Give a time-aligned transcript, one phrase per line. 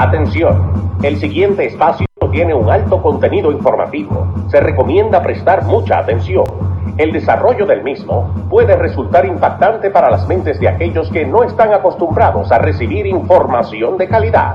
[0.00, 4.32] Atención, el siguiente espacio tiene un alto contenido informativo.
[4.48, 6.44] Se recomienda prestar mucha atención.
[6.96, 11.72] El desarrollo del mismo puede resultar impactante para las mentes de aquellos que no están
[11.72, 14.54] acostumbrados a recibir información de calidad.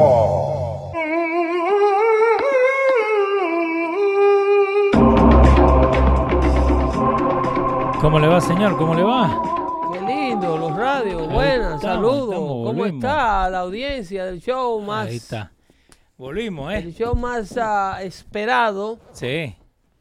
[8.01, 8.77] ¿Cómo le va, señor?
[8.77, 9.41] ¿Cómo le va?
[9.93, 12.29] Qué lindo, los radios, Ahí buenas, estamos, saludos.
[12.33, 15.51] estamos, ¿Cómo está la audiencia del show más, Ahí está.
[16.17, 16.93] Volvimos, el ¿eh?
[16.93, 19.55] show más ah, esperado Sí.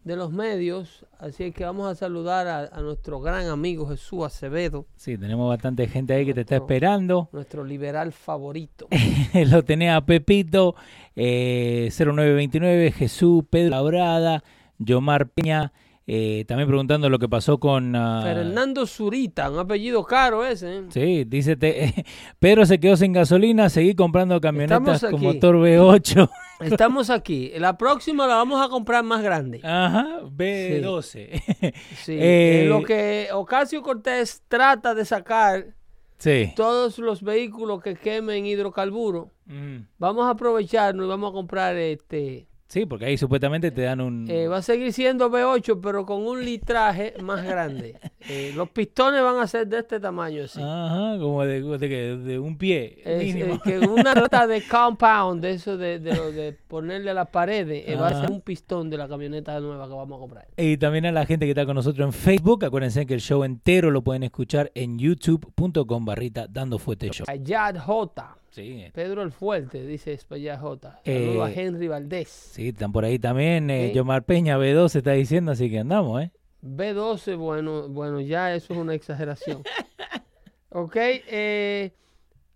[0.04, 1.04] de los medios?
[1.18, 5.86] Así que vamos a saludar a, a nuestro gran amigo Jesús Acevedo, Sí, tenemos bastante
[5.86, 7.28] gente ahí que te está esperando.
[7.32, 8.88] nuestro liberal favorito.
[9.34, 10.74] Lo tenés a Pepito,
[11.16, 14.42] eh, 0929, Jesús, Pedro Labrada,
[14.78, 15.72] Yomar Peña.
[16.12, 17.94] Eh, también preguntando lo que pasó con...
[17.94, 20.78] ah, Fernando Zurita, un apellido caro ese.
[20.78, 20.82] ¿eh?
[20.88, 22.04] Sí, dice te-
[22.40, 26.28] Pedro se quedó sin gasolina, seguí comprando camionetas con motor V8.
[26.60, 27.52] Estamos aquí.
[27.58, 29.60] La próxima la vamos a comprar más grande.
[29.62, 31.74] Ajá, B12.
[32.02, 35.74] Sí, Eh, lo que Ocasio Cortés trata de sacar
[36.18, 36.52] sí.
[36.56, 39.28] todos los vehículos que quemen hidrocarburos.
[39.46, 39.76] Mm.
[39.98, 42.48] Vamos a aprovecharnos y vamos a comprar este.
[42.70, 44.30] Sí, porque ahí supuestamente te dan un...
[44.30, 47.96] eh, va a seguir siendo V8, pero con un litraje más grande.
[48.28, 50.60] Eh, los pistones van a ser de este tamaño, sí.
[50.62, 55.52] Ajá, como de, de, de un pie Es, eh, que una nota de compound, de
[55.52, 58.90] eso de, de, lo de ponerle a las paredes, eh, va a ser un pistón
[58.90, 60.46] de la camioneta nueva que vamos a comprar.
[60.58, 62.62] Y también a la gente que está con nosotros en Facebook.
[62.62, 67.24] Acuérdense que el show entero lo pueden escuchar en youtube.com barrita dando fuerte show.
[67.26, 68.36] Ayad J.
[68.50, 71.00] Sí, Pedro el Fuerte, dice Ayad J.
[71.04, 72.28] Saludo a Eh, Henry Valdés.
[72.28, 73.70] sí, están por ahí también.
[73.70, 73.92] Eh.
[73.94, 76.32] Yomar Peña B2 se está diciendo, así que andamos, ¿eh?
[76.62, 79.62] B12, bueno, bueno, ya eso es una exageración.
[80.70, 81.92] ok, eh,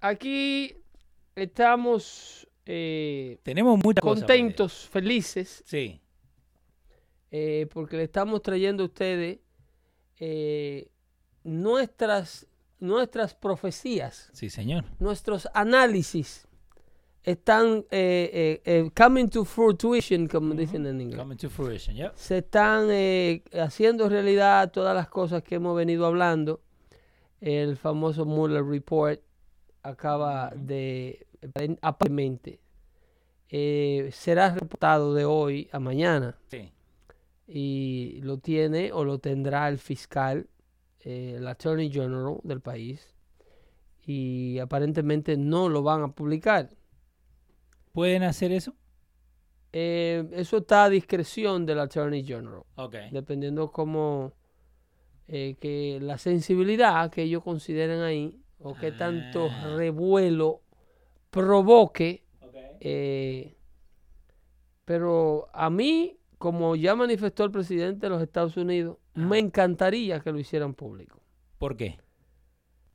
[0.01, 0.75] aquí
[1.37, 4.25] estamos Tenemos muchas cosas.
[4.25, 5.63] contentos, felices.
[5.67, 6.01] Sí,
[7.73, 9.39] porque le estamos trayendo a ustedes
[11.45, 12.47] nuestras,
[12.81, 14.85] nuestras profecías, sí, señor.
[14.99, 16.47] nuestros análisis
[17.23, 21.19] están eh, eh, eh, coming to fruition, como dicen en inglés.
[21.19, 22.13] Coming to fruition, yeah.
[22.15, 26.61] se están eh, haciendo realidad todas las cosas que hemos venido hablando.
[27.41, 29.21] El famoso Mueller Report
[29.83, 31.27] acaba de,
[31.83, 32.61] aparentemente,
[33.49, 36.73] eh, será reportado de hoy a mañana Sí.
[37.47, 40.49] y lo tiene o lo tendrá el fiscal,
[41.05, 43.15] eh, el Attorney General del país
[44.07, 46.71] y aparentemente no lo van a publicar.
[47.93, 48.75] ¿Pueden hacer eso?
[49.73, 52.63] Eh, eso está a discreción del Attorney General.
[53.11, 54.33] Dependiendo cómo
[55.27, 59.75] eh, que la sensibilidad que ellos consideren ahí o tanto Ah.
[59.77, 60.63] revuelo
[61.31, 62.25] provoque
[62.81, 63.57] eh,
[64.85, 70.33] pero a mí como ya manifestó el presidente de los Estados Unidos me encantaría que
[70.33, 71.21] lo hicieran público.
[71.59, 71.99] ¿Por qué?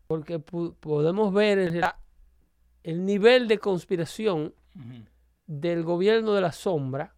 [0.09, 1.95] porque podemos ver en realidad
[2.81, 4.55] el nivel de conspiración
[5.45, 7.13] del gobierno de la sombra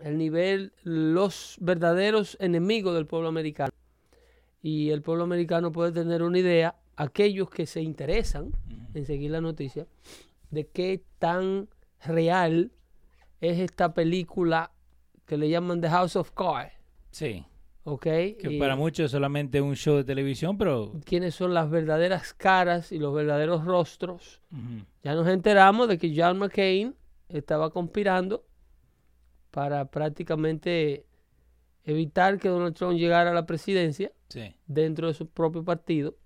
[0.00, 3.72] el nivel, los verdaderos enemigos del pueblo americano.
[4.62, 8.52] Y el pueblo americano puede tener una idea, aquellos que se interesan
[8.94, 9.88] en seguir la noticia,
[10.52, 11.68] de qué tan
[12.04, 12.70] real
[13.40, 14.70] es esta película
[15.30, 16.72] que le llaman The House of Cards.
[17.12, 17.44] Sí.
[17.84, 18.02] ¿Ok?
[18.02, 20.92] Que Y para muchos es solamente un show de televisión, pero...
[21.04, 24.42] quiénes son las verdaderas caras y los verdaderos rostros.
[25.04, 26.94] Ya nos enteramos de que John McCain
[27.28, 28.44] estaba conspirando
[29.52, 31.06] para prácticamente
[31.84, 34.54] evitar que Donald Trump llegara a la presidencia Sí.
[34.66, 36.16] dentro de su propio partido.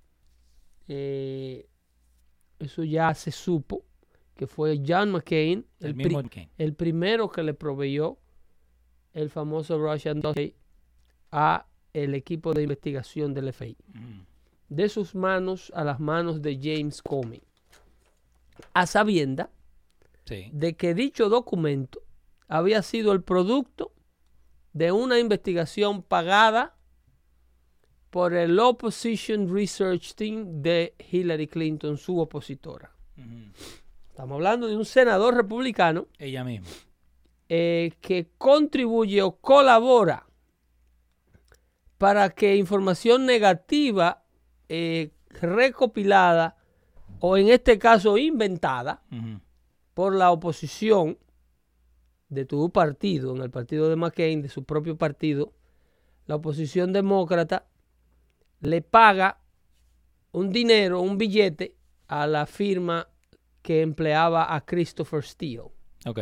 [0.89, 1.67] Eh,
[2.59, 3.85] eso ya se supo
[4.35, 8.19] que fue John McCain El, el, mismo pri- que- el primero que le proveyó
[9.14, 10.55] el famoso Russian Dossier
[11.32, 13.76] a el equipo de investigación del FBI.
[13.88, 14.25] Ujú.
[14.69, 17.43] De sus manos a las manos de James Comey.
[18.72, 19.50] A sabienda
[20.25, 20.50] Sí.
[20.52, 22.02] de que dicho documento
[22.49, 23.93] había sido el producto
[24.72, 26.76] de una investigación pagada
[28.11, 32.93] por el Opposition Research Team de Hillary Clinton, su opositora.
[34.08, 36.69] Estamos hablando de un senador republicano Ella misma.
[37.56, 40.27] Eh, que contribuye o colabora
[41.99, 44.25] para que información negativa
[44.69, 46.56] eh, recopilada
[47.21, 49.05] o en este caso inventada
[49.95, 51.17] por la oposición
[52.29, 55.53] de tu partido, en el partido de McCain, de su propio partido,
[56.27, 57.69] la oposición demócrata
[58.62, 59.39] le paga
[60.33, 61.77] un dinero, un billete
[62.09, 63.07] a la firma
[63.62, 65.71] que empleaba a Christopher Steele.
[66.05, 66.19] Ok.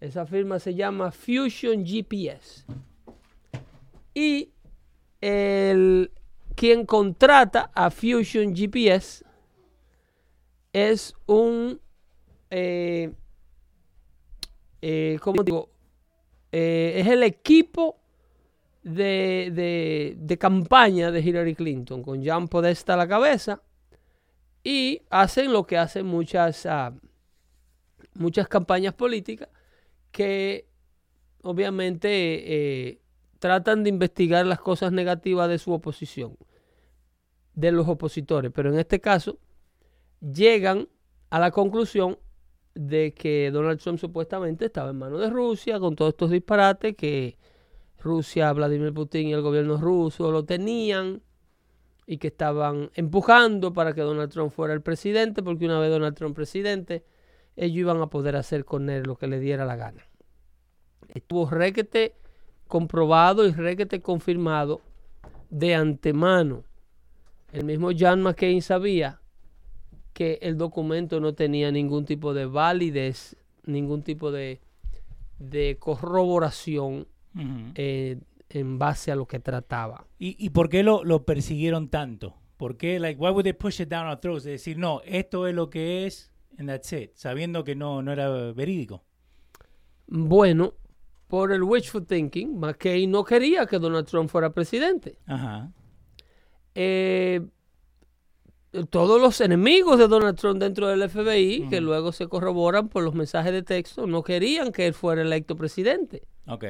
[0.00, 2.64] Esa firma se llama Fusion GPS.
[4.14, 4.50] Y
[5.20, 6.10] el,
[6.54, 9.24] quien contrata a Fusion GPS
[10.72, 11.80] es un,
[12.50, 13.12] eh,
[14.82, 15.70] eh, ¿cómo digo?
[16.52, 17.96] Eh, es el equipo
[18.82, 23.60] de, de- de campaña de Hillary Clinton, con Jean Podesta a la cabeza,
[24.62, 26.94] y hacen lo que hacen muchas, ah,
[28.14, 29.48] muchas campañas políticas,
[30.10, 30.68] que
[31.42, 33.00] obviamente eh,
[33.38, 36.36] tratan de investigar las cosas negativas de su oposición,
[37.54, 39.38] de los opositores, pero en este caso
[40.20, 40.88] llegan
[41.30, 42.18] a la conclusión
[42.74, 47.36] de que Donald Trump supuestamente estaba en manos de Rusia con todos estos disparates que
[47.98, 51.22] Rusia, Vladimir Putin y el gobierno ruso lo tenían
[52.06, 56.16] y que estaban empujando para que Donald Trump fuera el presidente, porque una vez Donald
[56.16, 57.04] Trump presidente,
[57.58, 60.06] ellos iban a poder hacer con él lo que le diera la gana.
[61.12, 62.14] Estuvo requete
[62.68, 64.80] comprobado y requete confirmado
[65.50, 66.64] de antemano.
[67.52, 69.20] El mismo John McCain sabía
[70.12, 74.60] que el documento no tenía ningún tipo de validez, ningún tipo de,
[75.38, 77.08] de corroboración
[77.74, 78.18] eh,
[78.50, 80.06] en base a lo que trataba.
[80.18, 82.34] ¿Y, ¿Y por qué lo, lo persiguieron tanto?
[82.56, 84.44] ¿Por qué, like, why would they push it down our throats?
[84.44, 88.12] Es decir, no, esto es lo que es, and that's it, sabiendo que no, no
[88.12, 89.04] era verídico.
[90.06, 90.74] Bueno,
[91.26, 95.18] por el wishful thinking, McCain no quería que Donald Trump fuera presidente.
[95.26, 95.70] Ajá.
[96.74, 97.40] Eh,
[98.90, 103.14] todos los enemigos de Donald Trump dentro del FBI, que luego se corroboran por los
[103.14, 106.22] mensajes de texto, no querían que él fuera electo presidente.
[106.46, 106.64] Ok.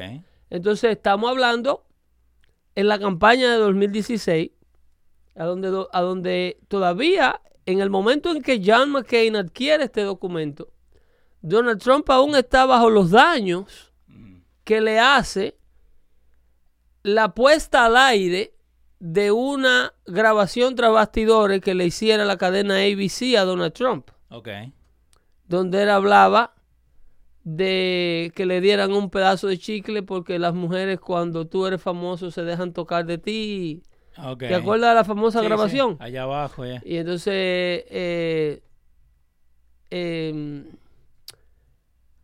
[0.51, 1.85] Entonces estamos hablando
[2.75, 4.53] en la campaña de 2016,
[5.35, 10.01] a donde, do- a donde todavía en el momento en que John McCain adquiere este
[10.03, 10.69] documento,
[11.43, 13.93] Donald Trump aún está bajo los daños
[14.65, 15.59] que le hace
[17.03, 18.55] la puesta al aire
[19.01, 24.49] de una grabación tras bastidores que le hiciera la cadena ABC a Donald Trump Ok.
[25.47, 26.55] donde él hablaba
[27.45, 32.31] de que le dieran un pedazo de chicle porque las mujeres cuando tú eres famoso
[32.31, 33.83] se dejan tocar de ti.
[34.39, 35.97] ¿Te acuerdas de la famosa Sí, sí, grabación?
[36.01, 36.83] Allá abajo, ya.
[36.85, 38.63] Y entonces, eh,
[39.91, 40.65] em,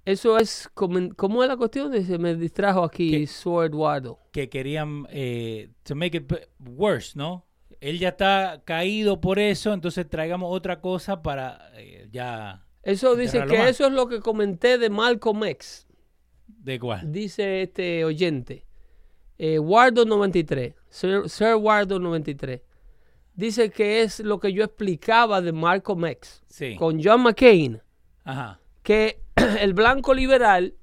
[0.05, 1.93] eso es, como, ¿cómo es la cuestión?
[2.05, 3.27] Se me distrajo aquí, ¿Qué?
[3.27, 4.19] Sword Eduardo.
[4.33, 7.47] Que querían, eh, to make it worse, ¿no?
[7.81, 12.67] Él ya está caído por eso, entonces traigamos otra cosa para eh, ya...
[12.83, 13.71] Eso dice que más.
[13.71, 15.87] eso es lo que comenté de Malcolm X.
[16.47, 17.11] ¿De cuál?
[17.11, 18.67] dice este oyente,
[19.39, 22.61] eh, Wardo 93, Sir, Sir Wardo 93,
[23.35, 26.77] dice que es lo que yo explicaba de Malcolm X Sí.
[26.77, 27.81] con John McCain,
[28.25, 28.61] Ajá.
[28.83, 29.21] que
[29.61, 30.75] el blanco liberal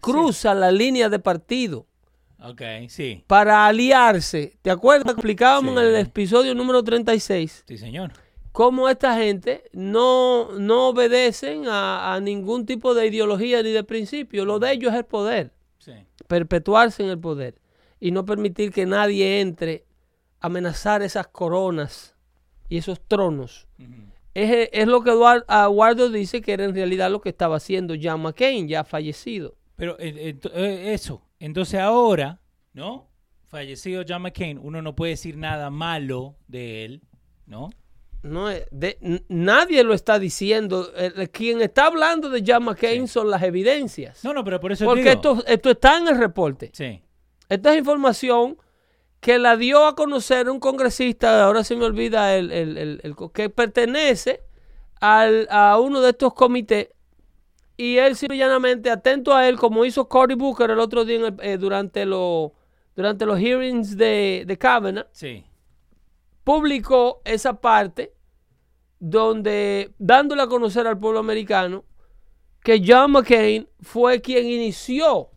[0.00, 1.86] cruza la línea de partido
[2.88, 3.24] sí.
[3.26, 4.54] para aliarse.
[4.62, 7.64] ¿Te acuerdas explicábamos en el episodio número 36?
[7.66, 8.12] Sí, señor.
[8.52, 14.44] cómo esta gente no, no obedecen a, a ningún tipo de ideología ni de principio.
[14.44, 15.52] Lo de ellos es el poder.
[15.78, 15.92] Sí.
[16.28, 17.54] perpetuarse en el poder
[18.04, 19.84] y no permitir que nadie entre
[20.40, 22.16] a amenazar esas coronas
[22.68, 23.68] y esos tronos.
[24.34, 28.22] Es, es lo que Eduardo dice que era en realidad lo que estaba haciendo John
[28.22, 29.54] McCain, ya fallecido.
[29.76, 32.40] Pero eh, ent- eh, eso, entonces ahora,
[32.72, 33.08] ¿no?
[33.46, 37.02] Fallecido John McCain, uno no puede decir nada malo de él,
[37.46, 37.70] ¿no?
[38.24, 40.92] No, de- nadie lo está diciendo.
[40.96, 44.24] El- quien está hablando de John McCain son las evidencias.
[44.24, 45.12] No, no, pero por eso Porque digo.
[45.14, 46.70] esto, esto está en el reporte.
[46.72, 47.00] Sí.
[47.52, 48.56] Esta es información
[49.20, 53.50] que la dio a conocer un congresista, ahora se me olvida, el, el- el- que
[53.50, 54.40] pertenece
[55.00, 56.88] al- a uno de estos comités.
[57.76, 61.56] Y él simplemente atento a él, como hizo Cory Booker el otro día el- eh,
[61.58, 62.52] durante, los
[62.96, 65.44] durante los hearings de, de Kavanaugh, Sí.
[66.44, 68.12] publicó esa parte
[68.98, 71.84] donde dándole a conocer al pueblo americano
[72.62, 75.30] que John McCain fue quien inició.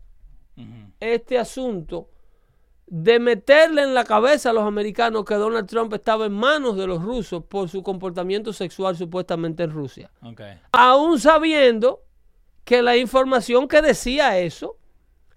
[1.14, 2.10] Este asunto
[2.88, 6.86] de meterle en la cabeza a los americanos que Donald Trump estaba en manos de
[6.86, 10.12] los rusos por su comportamiento sexual supuestamente en Rusia.
[10.72, 12.04] Aún sabiendo
[12.64, 14.78] que la información que decía eso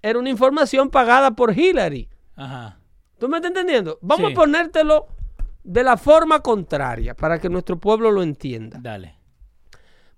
[0.02, 2.08] era una información pagada por Hillary.
[2.36, 2.78] Ajá.
[3.18, 3.98] ¿Tú me estás entendiendo?
[4.02, 4.32] Vamos Sí.
[4.32, 5.06] a ponértelo
[5.64, 8.78] de la forma contraria para que nuestro pueblo lo entienda.
[8.80, 9.16] Dale.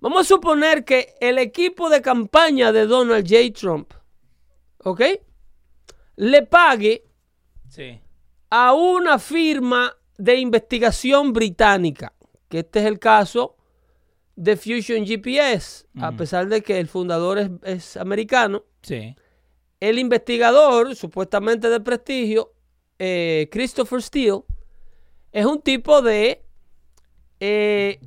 [0.01, 3.53] Vamos a suponer que el equipo de campaña de Donald J.
[3.59, 3.93] Trump,
[4.85, 5.01] ¿ok?
[6.17, 7.05] Le pague
[7.69, 8.01] Sí.
[8.51, 12.13] a una firma de investigación británica,
[12.49, 13.57] que este es el caso
[14.37, 18.65] de Fusion GPS, a pesar de que el fundador es, es americano.
[18.83, 19.15] Sí.
[19.81, 22.53] El investigador, supuestamente de prestigio,
[22.99, 24.43] eh, Christopher Steele,
[25.33, 26.43] es un tipo de
[27.41, 27.99] eh,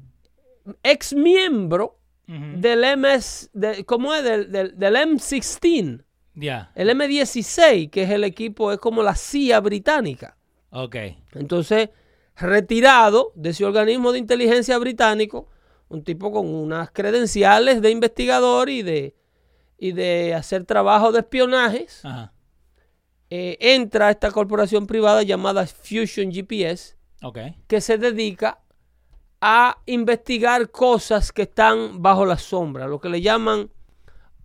[0.84, 4.24] ex miembro del MS, de- ¿cómo es?
[4.24, 6.04] Del, del- del M16,
[6.36, 6.72] Ya.
[6.75, 10.38] el M16, que es el equipo, es como la CIA británica.
[10.72, 10.96] Ok.
[11.34, 11.90] Entonces,
[12.36, 15.48] retirado de ese organismo de inteligencia británico,
[15.90, 19.16] un tipo con unas credenciales de investigador y de,
[19.78, 22.34] y de hacer trabajo de espionajes, Ajá.
[23.30, 27.38] eh, entra a esta corporación privada llamada Fusion GPS, Ok.
[27.68, 28.60] que se dedica
[29.40, 33.70] a investigar cosas que están bajo la sombra, lo que le llaman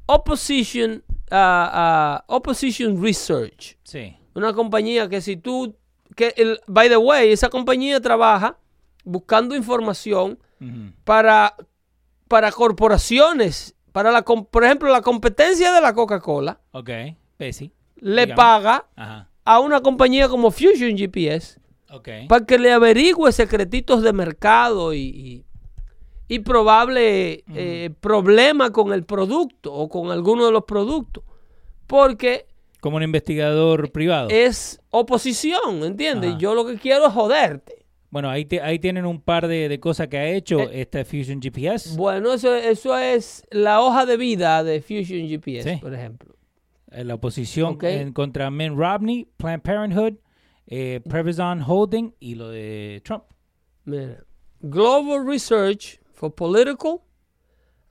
[0.07, 3.77] opposition, ah, opposition research.
[3.83, 4.17] Sí.
[4.35, 5.75] Una compañía que si tú,
[6.15, 8.57] que el, by the way, esa compañía trabaja
[9.05, 10.39] buscando información
[11.05, 11.55] para,
[12.29, 16.91] para corporaciones, para la, por ejemplo, la competencia de la Coca-Cola Ok.
[17.37, 17.73] Pepsi.
[17.97, 18.37] le Digamos.
[18.45, 19.29] paga Ajá.
[19.45, 21.59] a una compañía como Fusion GPS
[21.91, 22.09] Ok.
[22.29, 25.45] para que le averigüe secretitos de mercado y, y,
[26.29, 31.25] y probable eh, problema con el producto o con alguno de los productos.
[31.87, 32.47] Porque
[32.81, 34.29] Como un investigador privado.
[34.31, 36.31] es oposición, ¿entiendes?
[36.31, 36.39] Ajá.
[36.39, 37.85] Yo lo que quiero es joderte.
[38.11, 41.05] Bueno, ahí, te- ahí tienen un par de, de cosas que ha hecho Eh, esta
[41.05, 41.95] Fusion GPS.
[41.97, 45.77] Bueno, eso, eso es la hoja de vida de Fusion GPS, Sí.
[45.81, 46.35] por ejemplo.
[46.91, 50.15] Eh, la oposición en contra Min Romney, Planned Parenthood,
[50.67, 51.01] eh,
[51.67, 53.25] Holding y lo de Trump.
[53.85, 54.25] Mira,
[54.61, 57.01] Global Research for Political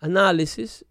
[0.02, 0.86] Analysis,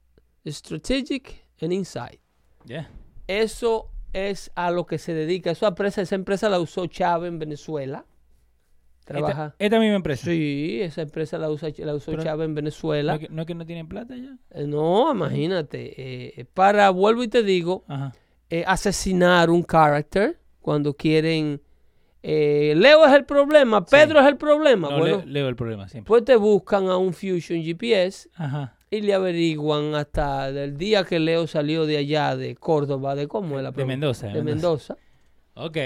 [0.47, 2.19] Strategic and Insight.
[2.65, 2.89] Yeah.
[3.29, 5.51] Eso es a lo que se dedica.
[5.51, 8.07] Esa empresa, esa empresa la usó Chávez en Venezuela.
[9.05, 9.47] Trabaja.
[9.59, 10.25] Esta, esta misma empresa.
[10.25, 13.15] Sí, esa empresa la, usa, la usó Chávez en ¿No, Venezuela.
[13.15, 14.37] es que, no es que no tienen plata ya?
[14.51, 16.41] Eh, No, imagínate.
[16.41, 18.13] eh, para, vuelvo y te digo, Ajá.
[18.51, 21.61] eh, asesinar un character cuando quieren.
[22.29, 24.91] Eh, Leo es el problema, Pedro es el problema.
[24.91, 26.09] No, bueno, leo, leo el problema siempre.
[26.09, 28.75] pues te buscan a un Fusion GPS Ajá.
[28.91, 33.59] y le averiguan hasta el día que Leo salió de allá, de Córdoba, de cómo
[33.59, 33.85] es la De?
[33.85, 34.27] Mendoza.
[34.29, 34.97] De Mendoza.
[35.55, 35.77] Ok.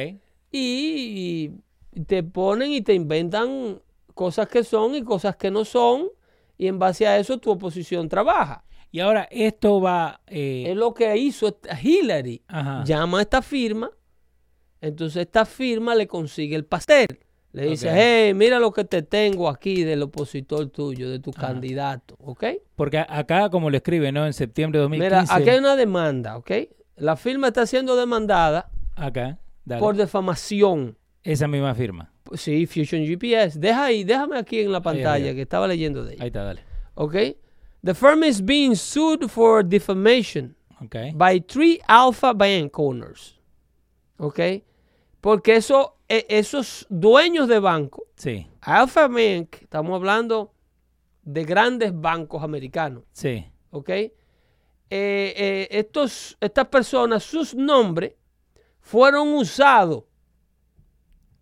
[0.53, 1.53] Y,
[1.93, 3.81] y te ponen y te inventan
[4.15, 6.09] cosas que son y cosas que no son.
[6.59, 8.65] Y en base a eso tu oposición trabaja.
[8.93, 10.21] Y ahora esto va...
[10.27, 12.43] eh, Es lo que hizo Hillary.
[12.49, 12.83] Ajá.
[12.85, 13.91] llama a esta firma,
[14.81, 17.07] entonces esta firma le consigue el pastel.
[17.53, 21.49] Le dice, hey, mira lo que te tengo aquí del opositor tuyo, de tu Ajá.
[21.49, 22.45] candidato, ¿ok?
[22.77, 24.25] Porque acá, como lo escribe, ¿no?
[24.25, 25.21] En septiembre de 2015.
[25.25, 26.51] Mira, aquí hay una demanda, ¿ok?
[26.97, 29.39] La firma está siendo demandada Acá.
[29.65, 29.81] Dale.
[29.81, 30.97] por defamación.
[31.25, 32.13] Esa misma firma.
[32.35, 33.59] Sí, Fusion GPS.
[33.59, 36.23] Deja ahí, déjame aquí en la pantalla que estaba leyendo de ella.
[36.23, 36.63] Ahí está, dale.
[36.95, 37.17] ¿Ok?
[37.83, 40.55] The firm is being sued for defamation.
[40.83, 40.97] Ok.
[41.15, 43.39] by three alpha bank owners.
[44.19, 44.39] ¿Ok?
[45.21, 48.47] Porque eso, e- esos dueños de banco, Sí.
[48.63, 50.53] Alpha Bank, estamos hablando
[51.23, 53.05] de grandes bancos americanos.
[53.13, 53.47] Sí.
[53.71, 53.89] ¿Ok?
[53.91, 54.13] Eh,
[54.91, 58.15] eh, estos, estas personas, sus nombres
[58.81, 60.05] fueron usados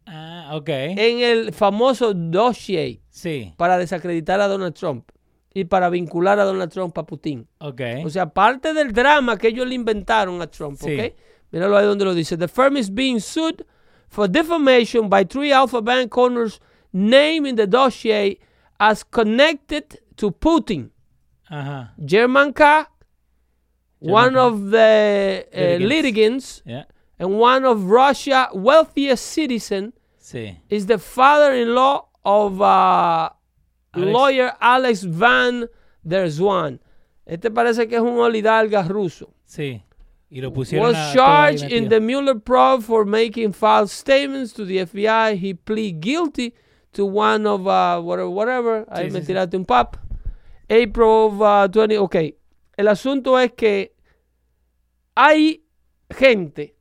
[0.06, 0.68] Ah, ok.
[0.68, 3.52] en el famoso dossier Sí.
[3.56, 5.08] para desacreditar a Donald Trump
[5.52, 7.47] y para vincular a Donald Trump a Putin.
[7.58, 7.80] Ok.
[8.04, 10.94] O sea, parte del drama que ellos le inventaron a Trump, Sí.
[10.99, 11.14] ¿ok?
[11.52, 12.37] Míralo ahí donde lo dice.
[12.37, 13.64] The firm is being sued
[14.09, 16.61] for defamation by three Alpha Bank owners
[16.93, 18.38] named in the dossier
[18.81, 20.90] as connected to Putin.
[21.50, 21.90] Ajá.
[22.05, 22.85] German K,
[24.00, 24.38] one K.
[24.38, 25.88] of the uh, Litigants.
[25.88, 26.85] litigants, Yeah.
[27.19, 30.57] and one of Russia's wealthiest citizen Sí.
[30.69, 33.31] is the father-in-law of uh,
[33.95, 34.12] Alex.
[34.12, 35.67] lawyer Alex Van
[36.07, 36.78] der Zwaan.
[37.26, 39.33] Este parece que es un oligarca ruso.
[39.47, 39.83] Sí.
[40.30, 44.78] Y lo pusieron was charged in the Mueller probe for making false statements to the
[44.85, 45.37] FBI.
[45.38, 46.54] He plead guilty
[46.92, 48.28] to one of uh, whatever.
[48.28, 48.85] whatever.
[48.90, 49.26] Ahí Sí, me sí, sí.
[49.28, 49.97] tiraste un pap.
[50.68, 51.97] April of uh, 20.
[51.99, 52.16] Ok.
[52.76, 53.94] El asunto es que
[55.14, 55.64] hay
[56.11, 56.76] gente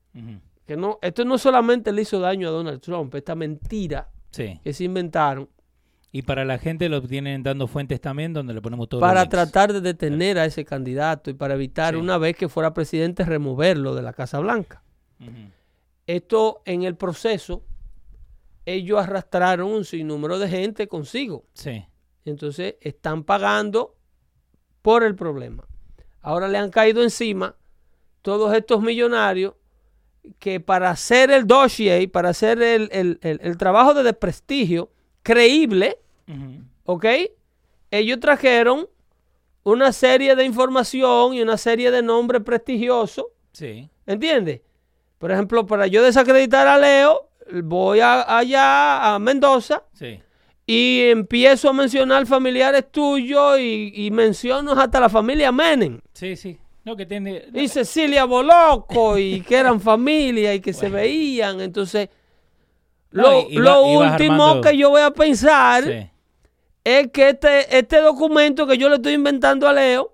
[0.66, 1.00] que no.
[1.02, 3.16] Esto no solamente le hizo daño a Donald Trump.
[3.16, 5.50] Esta mentira que se inventaron
[6.12, 9.02] Y para la gente lo tienen dando fuentes también donde le ponemos todo.
[9.02, 12.00] para tratar de detener a ese candidato y para evitar Sí.
[12.00, 14.84] una vez que fuera presidente removerlo de la Casa Blanca.
[16.06, 17.64] Esto en el proceso,
[18.66, 21.46] ellos arrastraron un sinnúmero de gente consigo.
[21.54, 21.86] Sí.
[22.26, 23.96] Entonces están pagando
[24.82, 25.66] por el problema.
[26.22, 27.56] Ahora le han caído encima
[28.22, 29.54] todos estos millonarios
[30.40, 34.92] que para hacer el dossier, para hacer el, el- el- el trabajo de desprestigio
[35.28, 35.98] creíble.
[36.86, 37.06] ¿ok?
[37.92, 38.88] Ellos trajeron
[39.64, 43.90] una serie de información y una serie de nombres prestigiosos, Sí.
[44.06, 44.62] ¿entiendes?
[45.18, 47.30] Por ejemplo, para yo desacreditar a Leo,
[47.64, 50.20] voy a- allá a Mendoza Sí.
[50.66, 56.58] y empiezo a mencionar familiares tuyos y, y menciono hasta la familia Menem Sí, sí.
[56.86, 57.44] No, que tiene.
[57.54, 61.60] y Cecilia Boloco y que eran familia y que se veían.
[61.60, 62.08] Entonces,
[63.12, 66.10] lo, lo último armando- que yo voy a pensar Sí.
[66.84, 70.14] es que este, este documento que yo le estoy inventando a Leo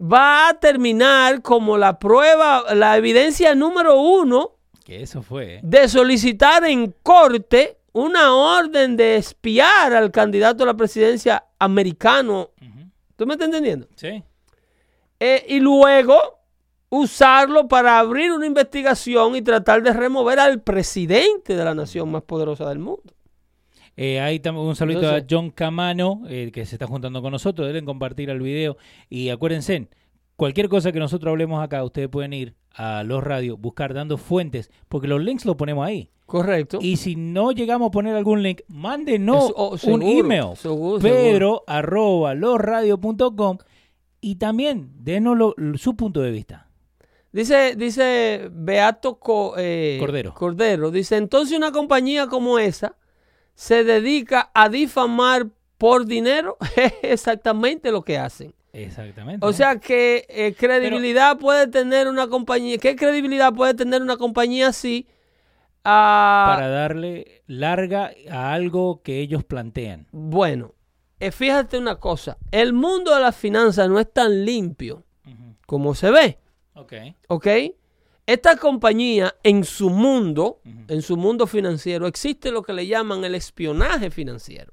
[0.00, 4.52] va a terminar como la prueba, la evidencia número uno
[4.84, 5.60] Que eso fue.
[5.62, 12.50] de solicitar en corte una orden de espiar al candidato a la presidencia americano.
[13.16, 13.86] ¿Tú me estás entendiendo?
[13.94, 14.22] Sí.
[15.20, 16.16] Eh, y luego
[16.96, 22.22] usarlo para abrir una investigación y tratar de remover al presidente de la nación más
[22.22, 23.02] poderosa del mundo.
[23.96, 25.22] Eh, ahí también un saludo No a.
[25.28, 27.66] John Camano, eh, que se está juntando con nosotros.
[27.66, 28.76] Deben compartir el video.
[29.08, 29.88] Y acuérdense,
[30.36, 34.70] cualquier cosa que nosotros hablemos acá, ustedes pueden ir a los radios, buscar dando fuentes,
[34.88, 36.10] porque los links los ponemos ahí.
[36.26, 36.78] Correcto.
[36.80, 40.56] Y si no llegamos a poner algún link, mándenos Eso- oh, un seguro, email.
[40.56, 43.58] seguro, Pedro arroba losradio.com
[44.20, 46.68] y también denos su punto de vista.
[47.34, 50.32] Dice, dice Beato Co- eh, Cordero.
[50.34, 52.94] Cordero, dice, entonces una compañía como esa
[53.56, 58.54] se dedica a difamar por dinero, es exactamente lo que hacen.
[58.72, 59.44] Exactamente.
[59.44, 64.68] O sea que eh, credibilidad puede tener una compañía, ¿qué credibilidad puede tener una compañía
[64.68, 65.08] así?
[65.82, 70.06] Para darle larga a algo que ellos plantean.
[70.12, 70.72] Bueno,
[71.18, 75.02] eh, fíjate una cosa, el mundo de las finanzas no es tan limpio
[75.66, 76.38] como se ve.
[76.74, 76.92] Ok.
[77.28, 77.46] ¿Ok?
[78.26, 83.34] Esta compañía en su mundo, en su mundo financiero, existe lo que le llaman el
[83.34, 84.72] espionaje financiero.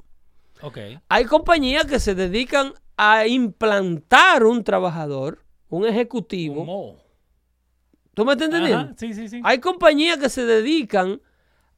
[0.62, 0.78] Ok.
[1.10, 6.64] Hay compañías que se dedican a implantar un trabajador, un ejecutivo.
[6.64, 6.96] Mo.
[8.14, 8.80] ¿Tú me estás entendiendo?
[8.86, 9.42] Ajá, Sí, sí, sí.
[9.44, 11.22] Hay compañías que se dedican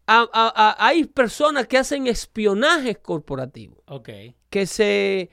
[0.05, 4.09] a, a- a- hay personas que hacen espionaje corporativo, Ok.
[4.49, 5.29] que se,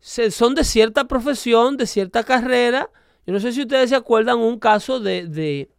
[0.00, 2.90] se- son de cierta profesión, de cierta carrera.
[3.26, 5.70] Yo no sé si ustedes se acuerdan un caso de, de,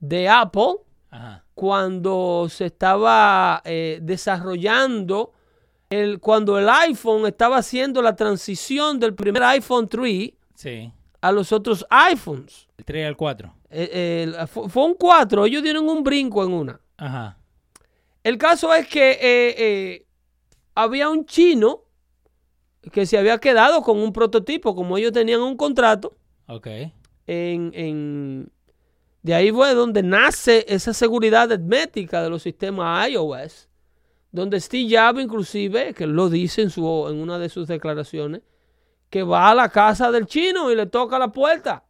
[0.00, 0.76] de Apple
[1.10, 1.44] Ajá.
[1.54, 5.32] cuando se estaba eh, desarrollando,
[5.90, 10.92] el, cuando el iPhone estaba haciendo la transición del primer iPhone 3 Sí.
[11.20, 12.68] a los otros iPhones.
[12.78, 13.54] El 3 al 4.
[13.70, 16.80] Eh, el- fu- fue un 4, ellos dieron un brinco en una.
[16.98, 17.38] Ajá.
[18.22, 19.18] El caso es que eh,
[19.58, 20.06] eh,
[20.74, 21.84] había un chino
[22.92, 26.16] que se había quedado con un prototipo, como ellos tenían un contrato,
[26.48, 26.66] Ok.
[27.26, 28.50] en, en-
[29.22, 33.68] de ahí fue donde nace esa seguridad hermética de los sistemas iOS,
[34.32, 38.42] donde Steve Jobs inclusive, que lo dice en, su, en una de sus declaraciones,
[39.10, 41.84] que va a la casa del chino y le toca la puerta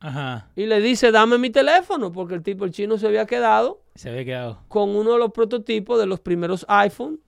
[0.00, 0.50] Ajá.
[0.56, 4.10] y le dice, dame mi teléfono, porque el tipo, el chino se había quedado Se
[4.10, 4.58] había quedado.
[4.68, 7.18] con uno de los prototipos de los primeros iPhone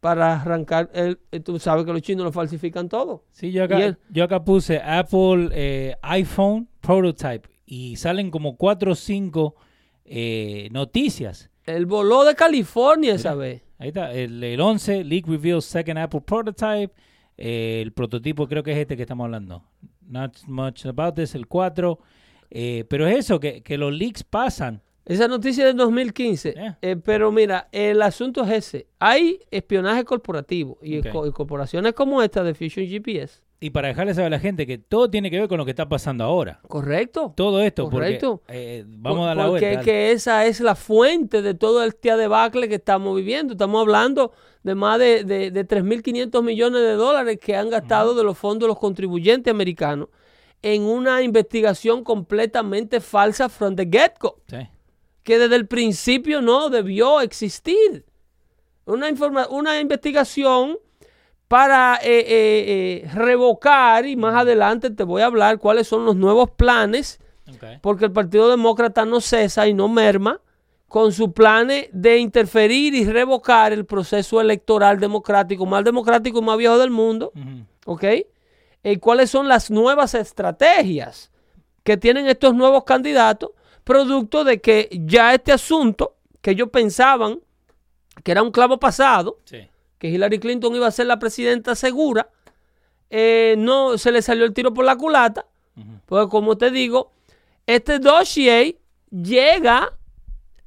[0.00, 3.24] para arrancar, el, eh, tú sabes que los chinos lo falsifican todo.
[3.30, 8.92] Sí, yo acá, él- yo acá puse Apple eh, iPhone Prototype y salen como 4
[8.92, 9.54] o 5
[10.70, 11.50] noticias.
[11.66, 13.62] Él voló de California esa vez.
[13.78, 16.92] Ahí está, el, el 11, Leak Reveals Second Apple Prototype.
[17.36, 19.62] eh, el prototipo creo que es este que estamos hablando.
[20.06, 21.98] Not much about this, el 4.
[22.50, 24.82] eh, pero es eso, que, que los leaks pasan.
[25.06, 26.52] Esa noticia del 2015.
[26.52, 26.78] Yeah.
[26.82, 28.86] Eh, pero mira, el asunto es ese.
[28.98, 31.08] Hay espionaje corporativo y, Ok.
[31.10, 33.40] co- y corporaciones como esta de Fusion GPS.
[33.62, 35.72] Y para dejarle saber a la gente que todo tiene que ver con lo que
[35.72, 36.60] está pasando ahora.
[36.66, 37.34] Correcto.
[37.36, 38.42] Todo esto, Correcto.
[38.46, 39.80] porque eh, vamos a dar la Porque vuelta.
[39.80, 43.52] es que esa es la fuente de todo este debacle que estamos viviendo.
[43.52, 44.32] Estamos hablando
[44.62, 48.66] de más de, de, de 3.500 millones de dólares que han gastado de los fondos
[48.68, 50.08] los contribuyentes americanos
[50.62, 54.36] en una investigación completamente falsa from the get-go.
[54.48, 54.56] Sí.
[55.22, 58.04] Que desde el principio no debió existir.
[58.86, 60.78] Una, informa- una investigación
[61.46, 66.16] para eh, eh, eh, revocar, y más adelante te voy a hablar cuáles son los
[66.16, 67.18] nuevos planes,
[67.82, 70.40] porque el Partido Demócrata no cesa y no merma
[70.88, 76.56] con sus planes de interferir y revocar el proceso electoral democrático, más democrático y más
[76.58, 77.32] viejo del mundo.
[77.34, 77.64] Ujú.
[77.86, 78.04] ¿Ok?
[78.82, 81.30] ¿Y cuáles son las nuevas estrategias
[81.82, 83.50] que tienen estos nuevos candidatos?
[83.90, 87.40] Producto de que ya este asunto que ellos pensaban
[88.22, 89.68] que era un clavo pasado, Sí.
[89.98, 92.28] que Hillary Clinton iba a ser la presidenta segura,
[93.10, 95.44] eh, no se le salió el tiro por la culata,
[96.06, 97.10] porque como te digo,
[97.66, 98.76] este dossier
[99.10, 99.92] llega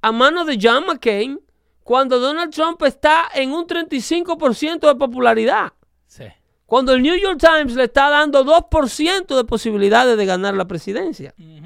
[0.02, 1.40] a manos de John McCain
[1.84, 5.72] cuando Donald Trump está en un 35% de popularidad.
[6.08, 6.26] Sí.
[6.66, 11.34] Cuando el New York Times le está dando 2% de posibilidades de ganar la presidencia.
[11.40, 11.63] Ujú.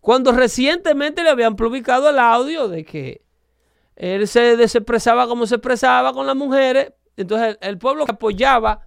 [0.00, 3.22] Cuando recientemente le habían publicado el audio de que
[3.96, 8.86] él se expresaba como se expresaba con las mujeres, entonces el, el pueblo apoyaba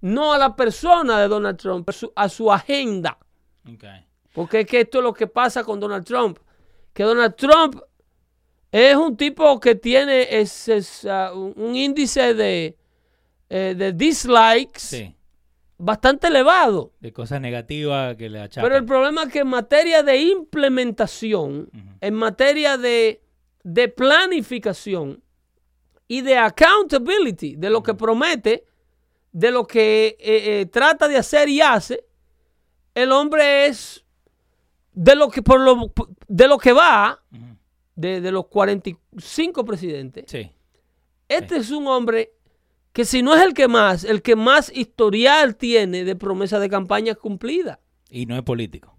[0.00, 3.18] no a la persona de Donald Trump, a su, a su agenda.
[4.32, 6.38] Porque es que esto es lo que pasa con Donald Trump.
[6.92, 7.80] Que Donald Trump
[8.70, 10.80] es un tipo que tiene ese,
[11.32, 12.76] un índice de,
[13.48, 15.14] eh, de dislikes Sí.
[15.78, 16.92] Bastante elevado.
[17.00, 18.64] De cosas negativas que le achacan.
[18.64, 23.22] Pero el problema es que en materia de implementación, en materia de,
[23.62, 25.22] de planificación
[26.06, 28.64] y de accountability, de lo que promete,
[29.32, 32.04] de lo que eh, eh, trata de hacer y hace,
[32.94, 34.04] el hombre es
[34.92, 35.92] de lo que, por lo,
[36.26, 37.22] de lo que va,
[37.94, 40.50] de, de los 45 presidentes, Sí.
[41.28, 42.32] este es un hombre
[42.98, 46.68] que si no es el que más, el que más historial tiene de promesa de
[46.68, 47.78] campaña cumplida.
[48.10, 48.98] Y no es político.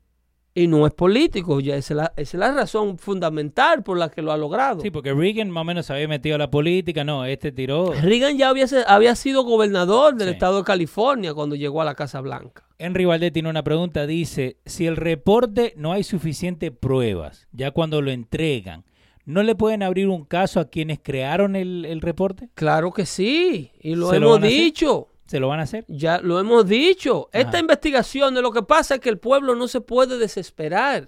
[0.55, 4.07] Y no es político, ya esa es, la, esa es la razón fundamental por la
[4.09, 4.79] que lo ha logrado.
[4.79, 7.03] Sí, porque Reagan más o menos se había metido a la política.
[7.03, 7.91] No, este tiró.
[7.91, 10.33] Reagan ya había, había sido gobernador del Sí.
[10.35, 12.63] estado de California cuando llegó a la Casa Blanca.
[12.77, 14.07] Henry Valdés tiene una pregunta.
[14.07, 18.85] Dice, si el reporte no hay suficientes pruebas, ya cuando lo entregan,
[19.29, 22.49] ¿no le pueden abrir un caso a quienes crearon el, el reporte?
[22.55, 25.07] Claro que sí, y lo ¿Se lo hemos dicho.
[25.27, 25.85] ¿Se lo van a hacer?
[25.87, 27.29] Ya lo hemos dicho.
[27.31, 27.59] Esta Ajá.
[27.59, 31.05] investigación, de lo que pasa es que el pueblo no se puede desesperar.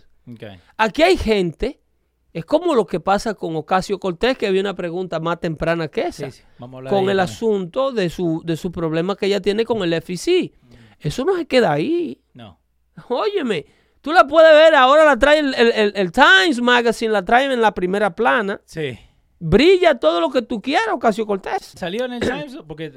[0.77, 1.81] Aquí hay gente,
[2.31, 6.01] es como lo que pasa con Ocasio Cortés, que había una pregunta más temprana que
[6.01, 6.29] esa.
[6.29, 6.43] Sí, sí.
[6.59, 7.19] Vamos a con el también.
[7.21, 10.53] asunto de su, de su problema que ella tiene con el FEC.
[10.99, 12.21] Eso no se queda ahí.
[12.35, 12.59] No.
[13.09, 13.65] Óyeme,
[14.01, 17.51] tú la puedes ver, ahora la trae el, el- el- el Times Magazine, la traen
[17.51, 18.61] en la primera plana.
[18.65, 18.97] Sí.
[19.43, 21.73] Brilla todo lo que tú quieras, Ocasio Cortés.
[21.75, 22.57] ¿Salió en el Times?
[22.67, 22.91] Porque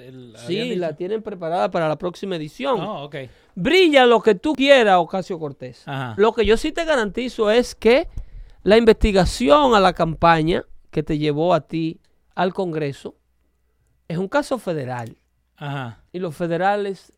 [0.47, 2.79] Sí, la tienen preparada para la próxima edición.
[2.79, 3.17] No, ok.
[3.55, 5.83] Brilla lo que tú quieras, Ocasio Cortés.
[5.87, 6.15] Ajá.
[6.19, 8.09] Lo que yo sí te garantizo es que
[8.63, 12.01] la investigación a la campaña que te llevó a ti
[12.35, 13.15] al Congreso
[14.07, 15.17] es un caso federal.
[15.57, 16.03] Ajá.
[16.13, 17.13] Y los federales,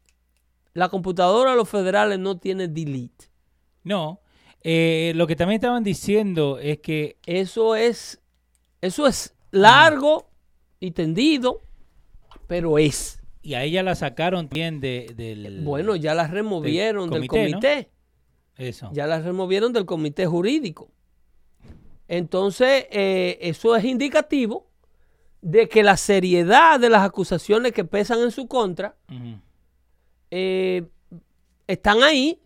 [0.72, 3.27] la computadora de los federales no tiene delete.
[3.87, 4.20] No.
[4.62, 8.20] Eh, lo que también estaban diciendo es que Eso es,
[8.81, 10.29] eso es largo
[10.81, 11.62] y tendido,
[12.49, 13.22] pero es.
[13.42, 17.90] y a ella la sacaron también de, del Bueno, ya la removieron del comité, comité.
[18.59, 18.64] ¿no?
[18.64, 18.90] eso.
[18.92, 20.90] Ya la removieron del comité jurídico.
[22.09, 24.68] Entonces, eh, eso es indicativo
[25.42, 28.96] de que la seriedad de las acusaciones que pesan en su contra
[30.33, 30.83] eh,
[31.68, 32.40] están ahí,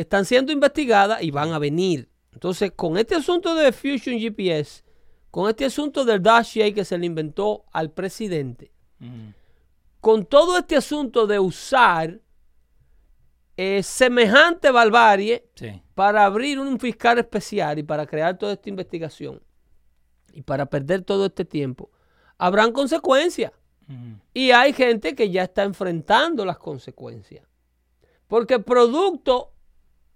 [0.00, 2.08] están siendo investigadas y van a venir.
[2.32, 4.82] Entonces, con este asunto de Fusion GPS,
[5.30, 9.32] con este asunto del dossier que se le inventó al presidente, Ujú.
[10.00, 12.20] con todo este asunto de usar
[13.56, 15.82] eh, semejante barbarie Sí.
[15.94, 19.42] para abrir un fiscal especial y para crear toda esta investigación
[20.32, 21.90] y para perder todo este tiempo,
[22.38, 23.52] habrán consecuencias.
[23.86, 24.18] Ujú.
[24.32, 27.44] Y hay gente que ya está enfrentando las consecuencias.
[28.28, 29.52] Porque producto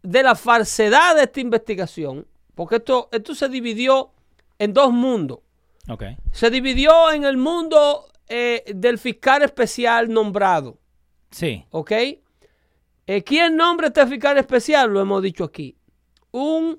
[0.05, 4.13] de la falsedad de esta investigación, porque esto, esto se dividió
[4.59, 5.39] en dos mundos.
[5.89, 6.05] Ok.
[6.31, 10.79] Se dividió en el mundo eh, del fiscal especial nombrado.
[11.31, 11.65] Sí.
[11.71, 11.91] ¿Ok?
[13.07, 14.91] Eh, ¿Quién nombra este fiscal especial?
[14.91, 15.77] Lo hemos dicho aquí.
[16.31, 16.79] Un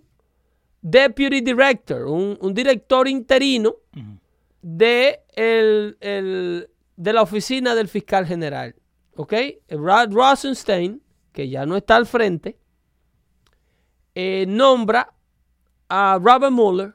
[0.82, 3.76] deputy director, un, un director interino
[4.62, 8.76] de, el- el- de la oficina del fiscal general.
[9.16, 9.34] ¿Ok?
[9.70, 12.58] Rod Rosenstein, que ya no está al frente,
[14.15, 15.13] eh, nombra
[15.89, 16.93] a Robert Mueller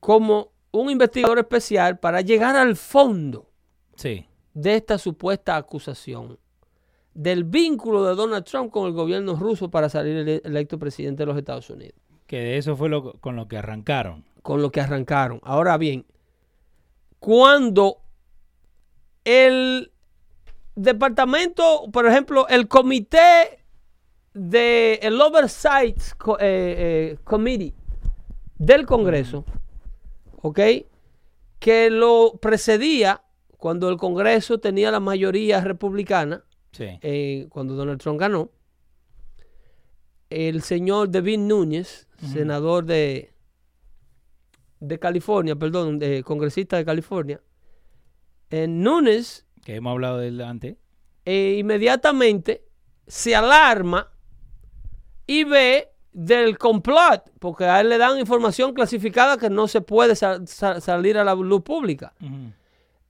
[0.00, 3.50] como un investigador especial para llegar al fondo
[3.96, 4.26] Sí.
[4.54, 6.38] de esta supuesta acusación
[7.14, 11.26] del vínculo de Donald Trump con el gobierno ruso para salir ele- electo presidente de
[11.26, 14.24] los Estados Unidos, Que de eso fue lo, con lo que arrancaron.
[14.42, 15.40] con lo que arrancaron.
[15.42, 16.06] Ahora bien,
[17.18, 17.98] cuando
[19.24, 19.90] el
[20.76, 23.64] departamento, por ejemplo, el comité
[24.38, 26.04] de el Oversight eh,
[26.40, 27.74] eh, Committee
[28.58, 29.44] del Congreso
[30.42, 30.60] ¿ok?
[31.58, 33.22] Que lo precedía
[33.56, 36.86] cuando el Congreso tenía la mayoría republicana, Sí.
[37.02, 38.50] eh, cuando Donald Trump ganó.
[40.30, 43.32] El señor David Núñez, senador de,
[44.78, 47.40] de California, perdón, de congresista de California.
[48.50, 50.76] Núñez Que hemos hablado del antes.
[51.24, 52.64] eh, inmediatamente
[53.06, 54.12] se alarma
[55.28, 60.16] y ve del complot, porque a él le dan información clasificada que no se puede
[60.16, 62.12] sa- sa- salir a la luz pública.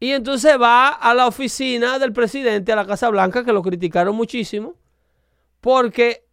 [0.00, 4.14] Y entonces va a la oficina del presidente, a la Casa Blanca, que lo criticaron
[4.14, 4.74] muchísimo,
[5.60, 6.24] porque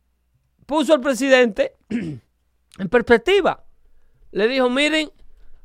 [0.65, 3.63] puso al presidente en perspectiva.
[4.31, 5.09] Le dijo, miren,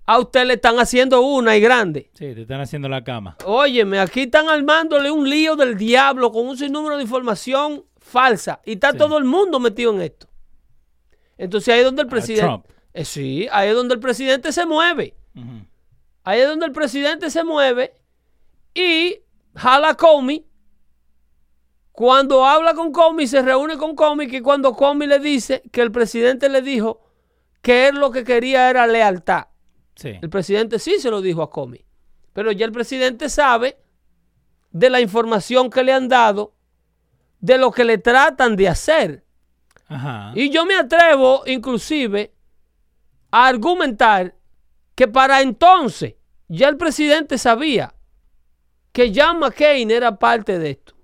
[0.07, 2.11] a usted le están haciendo una y grande.
[2.15, 3.37] Sí, te están haciendo la cama.
[3.45, 8.61] Óyeme, aquí están armándole un lío del diablo con un sinnúmero de información falsa.
[8.65, 8.99] Y está Sí.
[8.99, 10.29] todo el mundo metido en esto.
[11.39, 12.69] Entonces ahí es donde el A presidente...
[12.93, 15.15] Eh, sí, ahí es donde el presidente se mueve.
[16.25, 17.95] Ahí es donde el presidente se mueve
[18.75, 19.21] y
[19.55, 20.45] jala a Comey.
[21.93, 25.93] Cuando habla con Comey, se reúne con Comey, que cuando Comey le dice que el
[25.93, 27.01] presidente le dijo
[27.63, 29.47] que él lo que quería era lealtad.
[29.97, 30.19] Sí.
[30.21, 31.85] El presidente sí se lo dijo a Comey.
[32.33, 33.79] Pero ya el presidente sabe
[34.71, 36.55] de la información que le han dado,
[37.41, 39.25] de lo que le tratan de hacer.
[39.89, 40.33] Ajá.
[40.35, 42.33] Y yo me atrevo, inclusive,
[43.31, 44.35] a argumentar
[44.95, 46.15] que para entonces
[46.49, 47.95] ya el presidente sabía
[48.93, 50.95] que John McCain era parte de esto.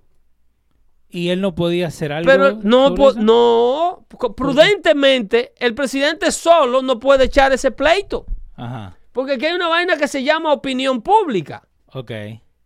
[1.09, 2.29] Y él no podía hacer algo.
[2.29, 3.19] Pero no, sobre po- eso?
[3.21, 8.25] no, prudentemente, el presidente solo no puede echar ese pleito.
[8.55, 8.97] Ajá.
[9.13, 11.63] Porque aquí hay una vaina que se llama opinión pública.
[11.93, 12.11] Ok.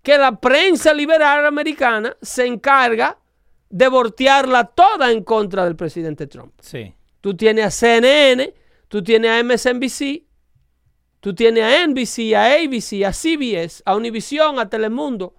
[0.01, 3.19] que la prensa liberal americana se encarga
[3.71, 6.53] de voltearla toda en contra del presidente Trump.
[6.59, 6.93] Sí.
[7.21, 8.53] Tú tienes a CNN,
[8.87, 10.23] tú tienes a MSNBC,
[11.19, 15.35] tú tienes a NBC, a ABC, a CBS, a Univision, a Telemundo,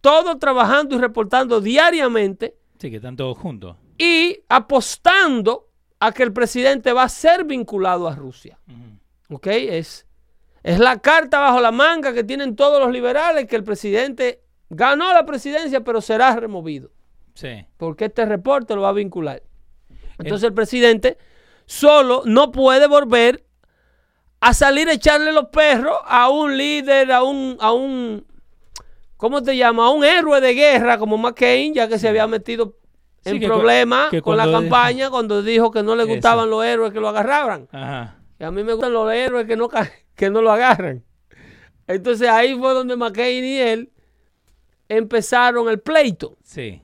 [0.00, 3.76] todos trabajando y reportando diariamente Sí, que están todos juntos.
[3.98, 5.68] y apostando
[6.00, 8.58] a que el presidente va a ser vinculado a Rusia.
[9.30, 9.46] ¿Ok?
[9.46, 10.06] Es,
[10.64, 15.12] es la carta bajo la manga que tienen todos los liberales que el presidente ganó
[15.14, 16.90] la presidencia pero será removido.
[17.34, 17.66] Sí.
[17.76, 19.42] Porque este reporte lo va a vincular.
[20.18, 21.18] Entonces el presidente
[21.66, 23.44] solo no puede volver
[24.40, 28.26] a salir a echarle los perros a un líder, a un, a un,
[29.16, 29.86] ¿cómo te llama?
[29.86, 32.76] A un héroe de guerra como McCain, ya que se había metido
[33.24, 36.12] en problemas con la campaña cuando dijo que no le Eso.
[36.12, 37.68] gustaban los héroes que lo agarraban.
[37.70, 38.18] Ajá.
[38.38, 39.68] Y a mí me gustan los héroes que no,
[40.16, 41.04] que no lo agarran.
[41.86, 43.92] Entonces ahí fue donde McCain y él
[44.88, 46.36] empezaron el pleito.
[46.42, 46.81] Sí.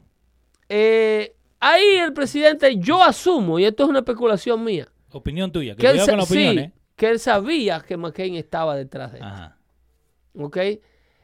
[0.69, 5.75] Eh, ahí el presidente, yo asumo, y esto es una especulación mía, Opinión tuya.
[5.75, 6.73] Que que él, con sí, ¿eh?
[6.95, 9.21] que él sabía que McCain estaba detrás de.
[9.21, 9.57] Ajá.
[10.35, 10.59] ¿Ok?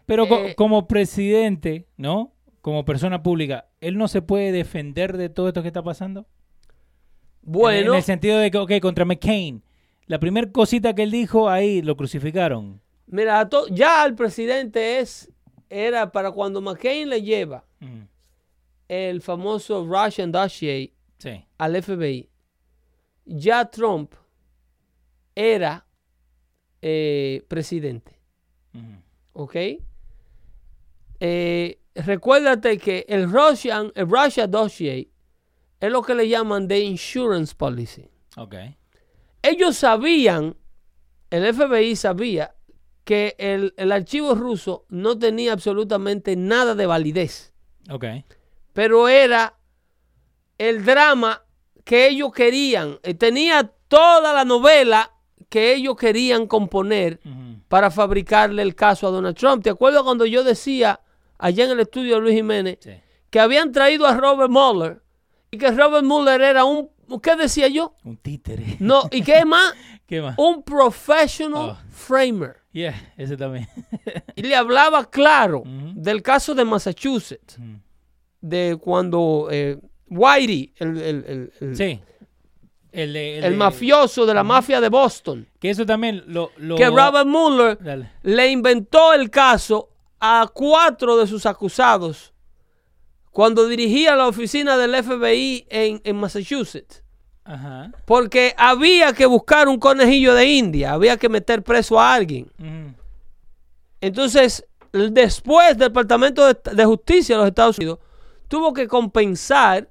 [0.06, 2.32] Pero Eh, como presidente, ¿no?
[2.62, 6.26] Como persona pública, ¿él no se puede defender de todo esto que está pasando?
[7.42, 9.62] Bueno, En el sentido de que, ok, contra McCain,
[10.06, 12.80] la primera cosita que él dijo, ahí lo crucificaron.
[13.06, 15.30] mira, ya el presidente es,
[15.68, 18.08] era para cuando McCain le lleva Ujú.
[18.88, 21.44] El famoso Russian dossier Sí.
[21.58, 22.28] al FBI,
[23.24, 24.12] ya Trump
[25.34, 25.86] era
[26.82, 28.18] eh, presidente.
[29.32, 29.56] ¿Ok?
[31.20, 35.08] Eh, recuérdate que el Russian, el Russia dossier
[35.80, 38.10] es lo que le llaman the insurance policy.
[38.36, 38.54] Ok.
[39.42, 40.56] Ellos sabían,
[41.30, 42.54] el FBI sabía
[43.04, 47.52] que el, el archivo ruso no tenía absolutamente nada de validez,
[47.90, 48.04] Ok.
[48.74, 49.54] Pero era
[50.58, 51.42] el drama
[51.84, 52.98] que ellos querían.
[53.02, 55.10] Eh, Tenía toda la novela
[55.48, 57.20] que ellos querían componer
[57.68, 59.62] para fabricarle el caso a Donald Trump.
[59.62, 61.00] ¿Te acuerdas cuando yo decía
[61.38, 62.90] allá en el estudio de Luis Jiménez Sí.
[63.30, 65.02] que habían traído a Robert Mueller
[65.50, 66.90] y que Robert Mueller era un,
[67.22, 67.94] ¿qué decía yo?
[68.04, 68.76] Un títere.
[68.80, 69.74] No, ¿y qué más?
[70.06, 70.36] ¿Qué más?
[70.38, 71.78] Un professional Oh.
[71.90, 72.56] framer.
[72.72, 73.68] Yeah, ese también.
[74.34, 77.58] Y le hablaba claro del caso de Massachusetts.
[78.44, 79.78] De cuando eh,
[80.10, 82.00] Whitey, el, el- el- el- sí.
[82.92, 86.52] El, mafioso de la mafia de Boston, Que eso también lo...
[86.58, 88.10] lo- que Robert Mueller Dale.
[88.22, 89.88] le inventó el caso
[90.20, 92.32] a cuatro de sus acusados
[93.32, 97.02] cuando dirigía la oficina del FBI en, en Massachusetts.
[97.44, 97.90] Ajá.
[98.04, 102.48] Porque había que buscar un conejillo de India, había que meter preso a alguien.
[104.00, 107.98] Entonces, después del Departamento de, de Justicia de los Estados Unidos
[108.54, 109.90] tuvo que compensar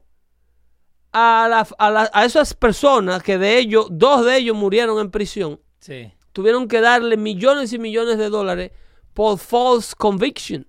[1.12, 5.12] a, la- a la- a esas personas que de ellos, dos de ellos murieron en
[5.12, 6.14] prisión Sí.
[6.32, 8.72] tuvieron que darle millones y millones de dólares
[9.14, 10.66] por false conviction,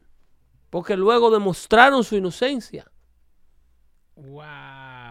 [0.70, 2.90] porque luego demostraron su inocencia.
[4.16, 4.42] Wow.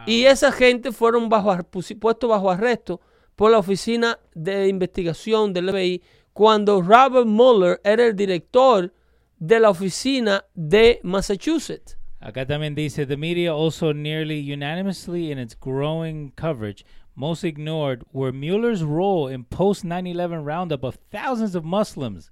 [0.07, 1.57] Y esa gente fueron bajo,
[2.01, 2.99] puestos bajo arresto
[3.37, 8.93] por la Oficina de Investigación del FBI cuando Robert Mueller era el director
[9.37, 11.97] de la oficina de Massachusetts.
[12.23, 18.31] Acá también dice, the media also nearly unanimously in its growing coverage most ignored were
[18.31, 22.31] Mueller's role in post 9/11 roundup of thousands of Muslims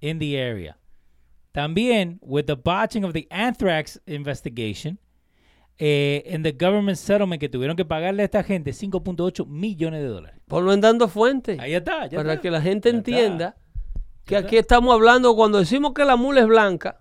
[0.00, 0.76] in the area.
[1.52, 4.98] También with the botching of the anthrax investigation
[5.78, 10.06] eh, and the government settlement que tuvieron que pagarle a esta gente 5.8 millones de
[10.06, 10.40] dólares.
[10.46, 11.56] Ponlo en dando fuente.
[11.60, 12.42] Ahí está, ya para está.
[12.42, 13.56] que la gente Ya entienda
[14.24, 17.00] que aquí estamos hablando, cuando decimos que la mula es blanca,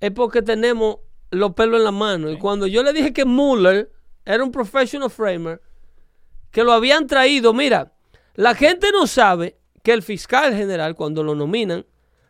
[0.00, 0.96] es porque tenemos
[1.34, 2.30] los pelos en la mano.
[2.30, 3.90] Y cuando yo le dije que Mueller
[4.24, 5.60] era un professional framer,
[6.50, 7.92] que lo habían traído, mira,
[8.34, 11.84] la gente no sabe que el fiscal general, cuando lo nominan,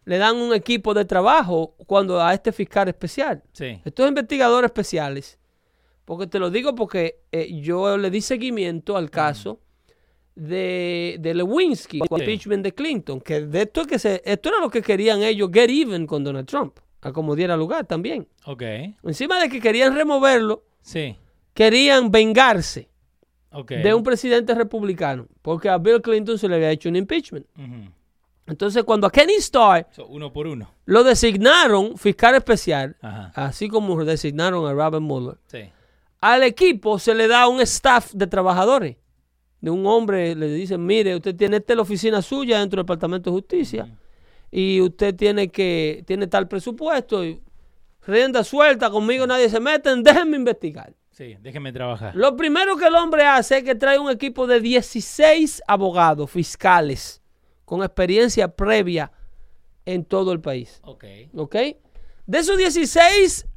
[0.04, 3.42] le dan un equipo de trabajo cuando a este fiscal especial.
[3.52, 3.80] Sí.
[3.84, 5.38] Estos investigadores especiales,
[6.04, 9.60] porque te lo digo porque eh, yo le di seguimiento al caso
[10.34, 14.58] de, de Lewinsky, el impeachment de Clinton, que de esto, es que se, esto era
[14.58, 18.26] lo que querían ellos, get even con Donald Trump, a como diera lugar también.
[18.46, 18.62] Ok.
[19.04, 21.16] Encima de que querían removerlo, Sí.
[21.52, 22.88] querían vengarse
[23.52, 23.70] Ok.
[23.72, 27.46] de un presidente republicano, porque a Bill Clinton se le había hecho un impeachment.
[28.46, 30.70] Entonces, cuando a Kenny Starr So, uno por uno.
[30.84, 33.32] lo designaron fiscal especial, Ajá.
[33.34, 35.60] así como designaron a Robert Mueller, Sí.
[36.20, 38.96] al equipo se le da un staff de trabajadores.
[39.60, 43.30] De un hombre le dicen, mire, usted tiene esta la oficina suya dentro del Departamento
[43.30, 43.88] de Justicia
[44.56, 47.42] y usted tiene que, tiene tal presupuesto y
[48.06, 50.94] rienda suelta, conmigo nadie se mete, déjenme investigar.
[51.10, 52.14] Sí, déjeme trabajar.
[52.14, 57.20] Lo primero que el hombre hace es que trae un equipo de 16 abogados fiscales
[57.64, 59.10] con experiencia previa
[59.86, 60.80] en todo el país.
[60.84, 61.04] Ok.
[61.34, 61.56] ¿Ok?
[62.26, 63.48] De esos 16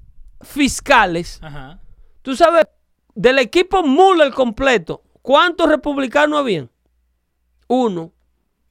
[0.41, 1.79] fiscales, Ajá.
[2.23, 2.65] Tú sabes,
[3.13, 6.71] del equipo Mueller completo, ¿cuántos republicanos habían?
[7.67, 8.13] Uno.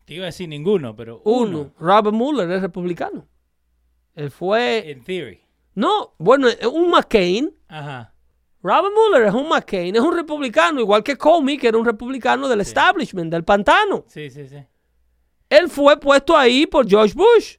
[0.06, 1.72] Te iba a decir ninguno, pero Uno.
[1.78, 3.26] Robert Mueller es republicano.
[4.14, 4.90] Él fue.
[4.90, 5.40] En theory.
[5.74, 7.54] No, bueno, un McCain.
[7.68, 8.14] Ajá.
[8.62, 12.48] Robert Mueller es un McCain, es un republicano, igual que Comey, que era un republicano
[12.48, 14.04] del establishment, del pantano.
[14.08, 14.56] Sí, sí, sí.
[15.50, 17.56] Él fue puesto ahí por George Bush.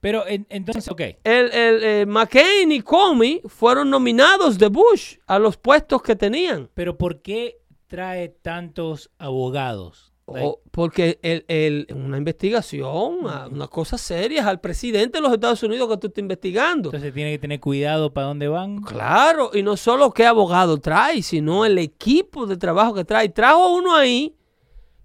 [0.00, 1.00] Pero en- entonces, ok.
[1.24, 6.68] El, el, eh, McCain y Comey fueron nominados de Bush a los puestos que tenían.
[6.74, 10.09] Pero ¿por qué trae tantos abogados?
[10.38, 15.32] O- porque el, el- una investigación, a- una cosa seria, es al presidente de los
[15.32, 16.88] Estados Unidos que tú estás investigando.
[16.90, 18.80] entonces tiene que tener cuidado para dónde van.
[18.82, 23.28] Claro, y no solo qué abogado trae, sino el equipo de trabajo que trae.
[23.28, 24.34] Trajo uno ahí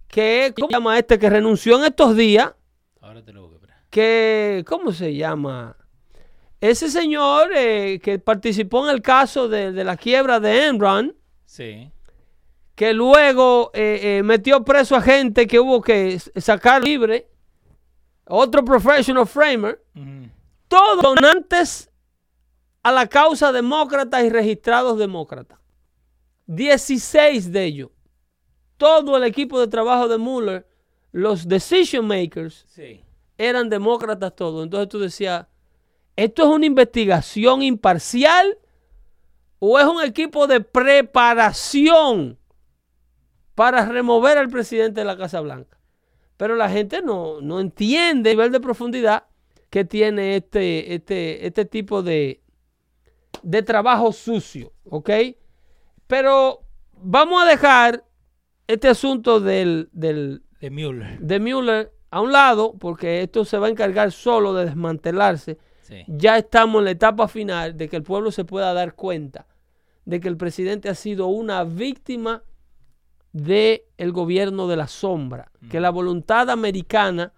[0.08, 1.18] que, ¿cómo se llama este?
[1.20, 2.54] Que renunció en estos días,
[3.02, 3.80] Ahora te lo voy a comprar.
[3.90, 5.76] que, ¿cómo se llama?
[6.62, 11.92] Ese señor eh, que participó en el caso de, de la quiebra de Enron, Sí.
[12.76, 17.30] Que luego eh, eh, metió preso a gente que hubo que sacar libre,
[18.28, 20.30] otro professional framer, Ujú.
[20.68, 21.90] todos donantes
[22.84, 25.58] a la causa demócrata y registrados demócratas.
[26.48, 27.90] 16 de ellos.
[28.78, 30.68] Todo el equipo de trabajo de Mueller,
[31.12, 33.04] los decision makers, Sí.
[33.38, 34.64] eran demócratas todos.
[34.64, 35.48] Entonces tú decías,
[36.16, 38.58] ¿esto es una investigación imparcial
[39.60, 42.38] o es un equipo de preparación
[43.56, 45.80] para remover al presidente de la Casa Blanca?
[46.38, 49.24] Pero la gente no, no entiende el nivel de profundidad
[49.70, 52.42] que tiene este, este, este tipo de,
[53.42, 55.10] de trabajo sucio, ¿ok?
[56.08, 56.62] Pero
[57.02, 58.06] vamos a dejar
[58.68, 61.20] este asunto del, del, De Mueller.
[61.20, 65.58] de Mueller a un lado, porque esto se va a encargar solo de desmantelarse.
[65.82, 66.04] Sí.
[66.08, 69.48] Ya estamos en la etapa final de que el pueblo se pueda dar cuenta
[70.06, 72.44] de que el presidente ha sido una víctima
[73.36, 77.34] del gobierno de la sombra, que la voluntad americana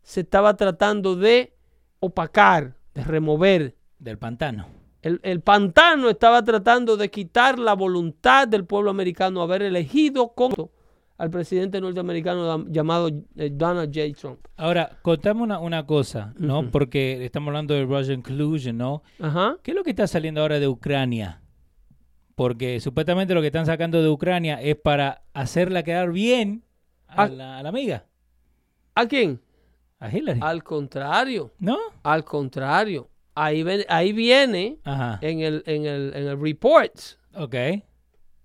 [0.00, 1.56] se estaba tratando de
[1.98, 3.74] opacar, de remover.
[3.98, 4.66] Del pantano.
[5.02, 10.70] El, el pantano estaba tratando de quitar la voluntad del pueblo americano haber elegido como
[11.18, 14.16] al presidente norteamericano llamado eh, Donald J.
[14.20, 14.46] Trump.
[14.56, 16.70] Ahora, contame una, una cosa, ¿no?
[16.70, 19.02] Porque estamos hablando de Russian collusion, ¿no?
[19.20, 19.56] Ajá.
[19.64, 21.41] ¿Qué es lo que está saliendo ahora de Ucrania?
[22.34, 26.64] Porque supuestamente lo que están sacando de Ucrania es para hacerla quedar bien
[27.06, 28.06] a, la, a la amiga,
[28.94, 29.40] ¿A quién?
[29.98, 30.40] a Hillary.
[30.42, 31.78] Al contrario, ¿No?
[32.02, 33.08] al contrario.
[33.34, 35.18] Ahí, ven- ahí viene Ajá.
[35.22, 36.92] en el, en el, en el report
[37.34, 37.54] Ok.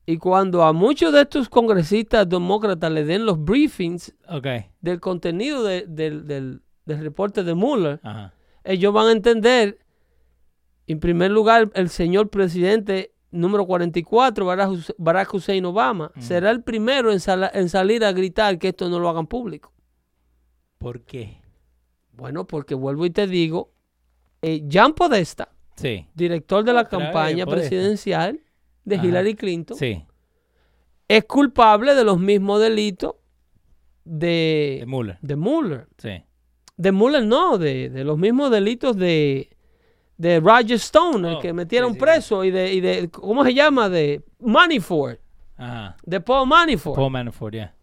[0.05, 4.47] Y cuando a muchos de estos congresistas demócratas le den los briefings Ok.
[4.79, 8.33] del contenido de- del, del- del reporte de Mueller, Ajá.
[8.63, 9.79] ellos van a entender,
[10.87, 16.63] en primer lugar, el señor presidente número 44, Barack Hus- Barack Hussein Obama, será el
[16.63, 17.19] primero en,
[17.69, 19.71] salir a gritar que esto no lo hagan público.
[20.77, 21.41] ¿Por qué?
[22.13, 23.71] Bueno, porque vuelvo y te digo,
[24.41, 26.07] eh, Jan Podesta, Sí.
[26.15, 28.39] director de la Otra campaña presidencial
[28.83, 29.05] de Ajá.
[29.05, 30.05] Hillary Clinton, Sí.
[31.07, 33.15] es culpable de los mismos delitos
[34.03, 35.17] de, De Mueller.
[35.21, 35.87] de Mueller.
[35.97, 36.23] Sí.
[36.77, 39.49] De Mueller no, de, de los mismos delitos de,
[40.17, 41.99] de Roger Stone, el Oh, que metieron sí, sí.
[42.01, 43.87] preso, y de, y de, ¿cómo se llama?
[43.89, 45.19] De Manafort,
[45.57, 45.95] Ajá.
[46.03, 46.95] de Paul Manafort.
[46.95, 47.73] Paul Manafort, ya.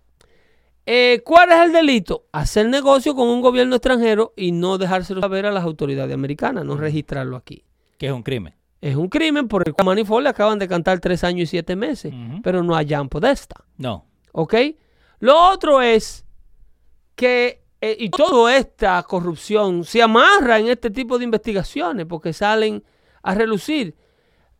[0.86, 2.26] Eh, ¿Cuál es el delito?
[2.32, 6.76] Hacer negocio con un gobierno extranjero y no dejárselo saber a las autoridades americanas, no
[6.76, 7.64] registrarlo aquí.
[7.96, 8.54] Que es un crimen.
[8.82, 11.74] Es un crimen por el cual Manafort le acaban de cantar tres años y siete
[11.74, 12.12] meses,
[12.42, 13.64] pero no a Jan Podesta.
[13.78, 14.04] No.
[14.32, 14.54] ¿Ok?
[15.20, 16.26] Lo otro es
[17.14, 22.82] que, eh, y toda esta corrupción se amarra en este tipo de investigaciones porque salen
[23.22, 23.94] a relucir.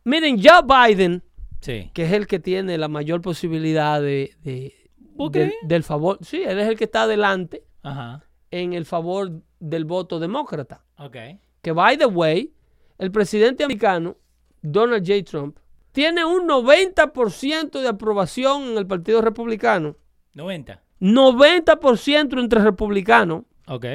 [0.03, 1.23] Miren, Joe Biden,
[1.61, 1.89] Sí.
[1.93, 4.73] que es el que tiene la mayor posibilidad de, de-
[5.15, 8.23] ¿Vos del, favor, sí, él es el que está adelante Ajá.
[8.51, 10.83] en el favor del voto demócrata.
[10.99, 11.15] Ok.
[11.61, 12.53] Que, by the way,
[12.99, 14.17] el presidente americano,
[14.61, 15.23] Donald J.
[15.23, 15.57] Trump,
[15.93, 19.95] tiene un 90% de aprobación en el Partido Republicano.
[20.33, 20.83] 90.
[20.99, 23.85] 90% entre republicanos, Ok.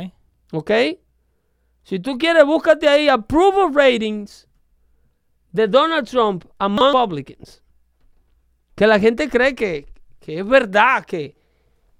[0.52, 0.70] ¿ok?
[1.82, 4.46] Si tú quieres, búscate ahí approval ratings
[5.52, 7.62] de Donald Trump among Republicans.
[8.74, 9.86] Que la gente cree que,
[10.20, 11.34] que es verdad, que,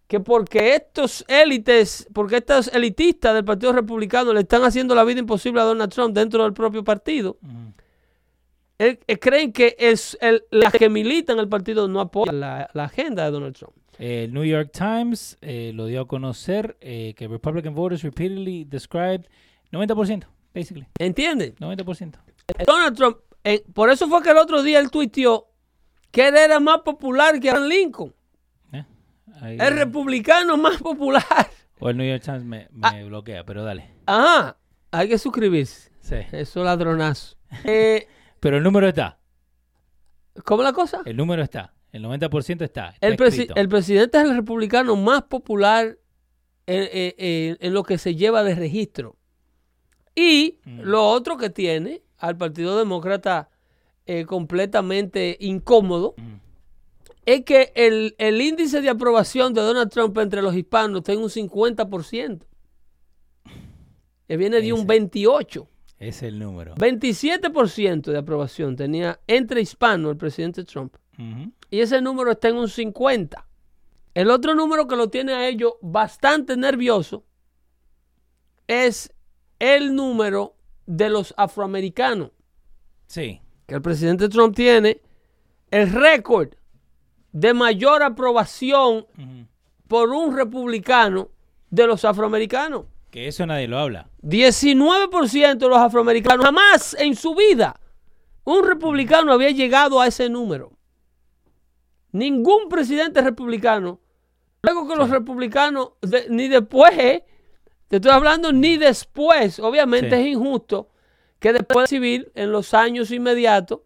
[0.07, 5.21] que porque estos élites, porque estos elitistas del Partido Republicano le están haciendo la vida
[5.21, 7.73] imposible a Donald Trump dentro del propio partido, Ujú.
[8.79, 12.85] eh, eh, creen que es el, las que militan el partido no apoyan la, la
[12.85, 13.75] agenda de Donald Trump.
[14.01, 19.27] El New York Times eh, lo dio a conocer eh, que Republican voters repeatedly described
[19.73, 20.25] 90%,
[20.55, 20.87] basically.
[20.99, 21.55] ¿Entienden?
[21.57, 22.15] 90%.
[22.67, 25.49] Donald Trump, eh, por eso fue que el otro día él tuiteó
[26.11, 28.15] que él era más popular que Abraham Lincoln,
[28.73, 28.85] ¿eh?
[29.43, 31.23] Ahí- el republicano más popular.
[31.79, 33.91] o el New York Times me, me bloquea, pero dale.
[34.07, 34.57] Ajá,
[34.93, 35.91] hay que suscribirse.
[36.01, 36.17] Sí.
[36.33, 37.37] Eso ladronazo.
[38.41, 39.19] Pero el número está.
[40.45, 41.03] ¿Cómo la cosa?
[41.05, 41.75] El número está.
[41.93, 42.91] El 90% está.
[42.91, 45.99] está El, presi- el presidente es el republicano más popular
[46.67, 49.17] en, en- en- en lo que se lleva de registro.
[50.15, 50.81] Y Mm.
[50.83, 53.49] lo otro que tiene al Partido Demócrata
[54.07, 56.35] eh, completamente incómodo Mm.
[57.27, 61.21] es que el, el índice de aprobación de Donald Trump entre los hispanos está en
[61.21, 62.47] un 50%.
[64.27, 64.87] Que viene de un Ese.
[64.87, 65.69] 28.
[65.99, 66.75] Es el número.
[66.77, 70.95] 27% de aprobación tenía entre hispanos el presidente Trump.
[71.71, 73.47] Y ese número está en un 50.
[74.15, 77.25] El otro número que lo tiene a ellos bastante nervioso
[78.67, 79.13] es
[79.59, 80.57] el número
[80.87, 82.31] de los afroamericanos.
[83.07, 83.41] Sí.
[83.67, 85.01] Que el presidente Trump tiene
[85.71, 86.51] el récord
[87.33, 89.07] de mayor aprobación
[89.87, 91.31] por un republicano
[91.71, 92.87] de los afroamericanos.
[93.11, 94.09] Que eso nadie lo habla.
[94.23, 97.79] 19% de los afroamericanos jamás en su vida
[98.45, 100.73] un republicano había llegado a ese número.
[102.13, 104.01] Ningún presidente republicano.
[104.63, 107.25] Luego que los republicanos, de- ni después, eh,
[107.89, 110.23] te estoy hablando ni después, obviamente Sí.
[110.23, 110.89] es injusto
[111.39, 113.81] que después de civil, en los años inmediatos,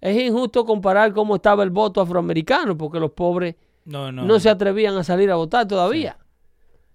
[0.00, 4.24] es injusto comparar cómo estaba el voto afroamericano, porque los pobres No, no.
[4.24, 6.16] no se atrevían a salir a votar todavía.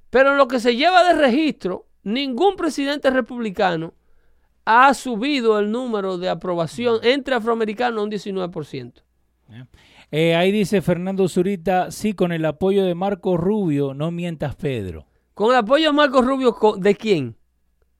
[0.10, 3.94] Pero en lo que se lleva de registro, ningún presidente republicano
[4.64, 9.04] ha subido el número de aprobación entre afroamericanos a un 19%.
[10.18, 15.06] Eh, ahí dice Fernando Zurita, sí, con el apoyo de Marco Rubio, no mientas Pedro.
[15.34, 17.36] Con el apoyo de Marcos Rubio, ¿de quién?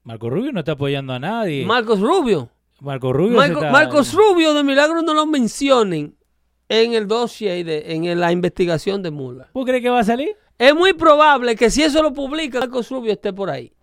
[0.02, 1.66] Marco Rubio no está apoyando a nadie.
[1.66, 2.48] Marcos Rubio.
[2.80, 6.16] Marco Rubio Marco- está- Marcos Rubio de Milagro no lo mencionen
[6.70, 9.48] en el dossier, de, en la investigación de Mueller.
[9.52, 10.30] ¿Vos crees que va a salir?
[10.56, 13.74] Es muy probable que si eso lo publica, Marcos Rubio esté por ahí.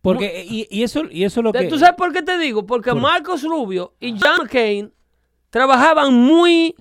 [0.00, 1.64] Porque, y, y eso, y eso es lo que...
[1.64, 2.66] ¿Tú sabes por qué te digo?
[2.66, 4.92] Porque Por- Marcos Rubio y John McCain
[5.50, 6.74] trabajaban muy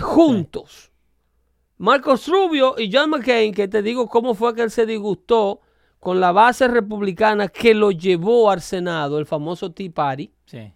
[0.00, 0.90] juntos.
[1.78, 5.60] Marcos Rubio y John McCain, que te digo cómo fue que él se disgustó
[5.98, 10.72] con la base republicana que lo llevó al Senado, el famoso Tea Party, Sí.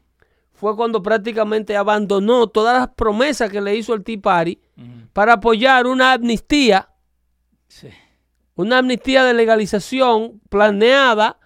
[0.52, 4.58] fue cuando prácticamente abandonó todas las promesas que le hizo el Tea Party
[5.12, 6.88] para apoyar una amnistía,
[7.68, 7.88] Sí.
[8.54, 11.38] una amnistía de legalización planeada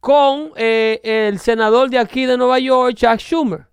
[0.00, 3.66] con eh, el senador de aquí de Nueva York, Chuck Schumer.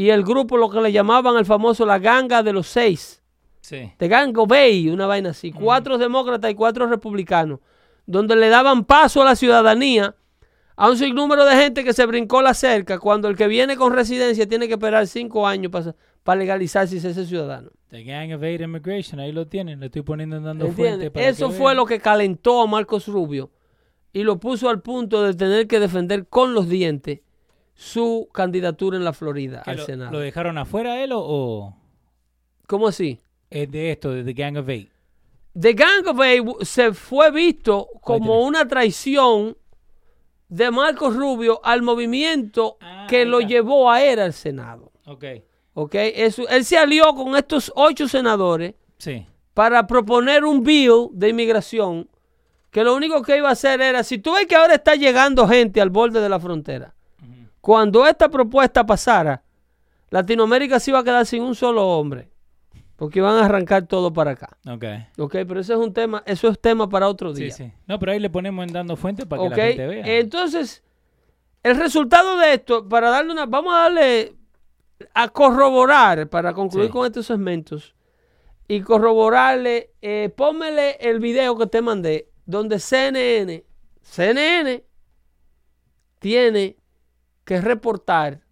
[0.00, 3.20] Y el grupo, lo que le llamaban el famoso la ganga de los seis,
[3.60, 3.90] Sí.
[3.98, 7.58] de Gango Bay, una vaina así, cuatro demócratas y cuatro republicanos,
[8.06, 10.14] donde le daban paso a la ciudadanía
[10.76, 13.92] a un sinnúmero de gente que se brincó la cerca, cuando el que viene con
[13.92, 17.70] residencia tiene que esperar cinco años para, para legalizarse y ser ciudadano.
[17.90, 19.80] The Gang of Eight Immigration, ahí lo tienen.
[19.80, 21.76] Le estoy poniendo dando fuente para Eso que fue vean.
[21.78, 23.50] lo que calentó a Marcos Rubio
[24.12, 27.20] y lo puso al punto de tener que defender con los dientes
[27.80, 30.10] su candidatura en la Florida ¿Que al lo, Senado.
[30.10, 31.76] ¿Lo dejaron afuera él o, o
[32.66, 33.20] ¿Cómo así?
[33.50, 34.90] es de esto, de The Gang of Eight?
[35.58, 39.56] The Gang of Eight se fue visto como una traición
[40.48, 44.90] de Marcos Rubio al movimiento Ah, que lo llevó a él al Senado.
[45.06, 45.24] Ok.
[45.74, 45.94] ¿ok?
[45.94, 49.24] Eso- él se alió con estos ocho senadores Sí.
[49.54, 52.08] para proponer un bill de inmigración
[52.72, 55.46] que lo único que iba a hacer era, si tú ves que ahora está llegando
[55.46, 56.94] gente al borde de la frontera,
[57.60, 59.42] cuando esta propuesta pasara,
[60.10, 62.30] Latinoamérica se iba a quedar sin un solo hombre,
[62.96, 64.56] porque iban a arrancar todo para acá.
[64.66, 64.84] Ok.
[65.18, 67.52] Ok, pero eso es un tema, eso es tema para otro Sí, día.
[67.52, 67.72] sí.
[67.86, 70.18] No, pero ahí le ponemos en dando fuente para que la gente vea.
[70.18, 70.82] entonces,
[71.62, 74.34] el resultado de esto, para darle una, vamos a darle
[75.14, 76.92] a corroborar, para concluir Sí.
[76.92, 77.94] con estos segmentos,
[78.66, 83.64] y corroborarle, eh, pónmele el video que te mandé, donde CNN,
[84.02, 84.84] CNN
[86.18, 86.76] tiene
[87.48, 88.42] que reportar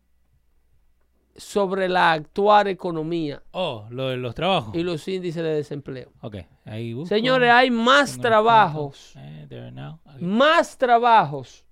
[1.36, 4.74] sobre la actual economía oh, lo de los trabajos.
[4.74, 6.14] y los índices de desempleo.
[6.22, 7.14] Ok, ahí busco.
[7.14, 9.12] Señores, hay más trabajos.
[9.18, 9.70] Eh,
[10.18, 11.66] más trabajos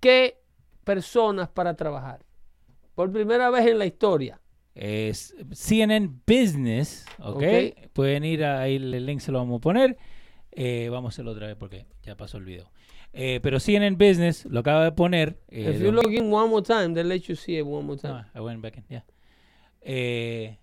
[0.00, 0.42] que
[0.82, 2.18] personas para trabajar.
[2.96, 4.40] Por primera vez en la historia.
[4.74, 7.44] Es CNN Business, ok.
[7.92, 9.96] Pueden ir ahí, el link se lo vamos a poner.
[10.50, 12.72] Eh, vamos a hacerlo otra vez porque ya pasó el video.
[13.18, 15.40] Eh, pero CNN Business lo acaba de poner.
[15.48, 17.98] eh, If you log in one more time, they let you see it one more
[17.98, 18.12] time.
[18.14, 19.04] Ah, I went back in, yeah.
[19.80, 20.58] Eh,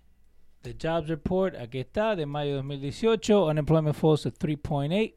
[0.62, 3.46] the Jobs Report, aquí está, de mayo de 2018.
[3.46, 5.14] Unemployment falls at 3.8.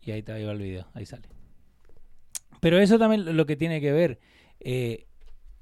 [0.00, 1.28] Y ahí está, ahí va el video, ahí sale.
[2.60, 4.18] Pero eso también lo que tiene que ver.
[4.60, 5.06] eh,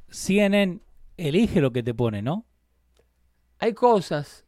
[0.09, 0.81] CNN
[1.17, 2.47] elige lo que te pone, ¿no?
[3.59, 4.45] Hay cosas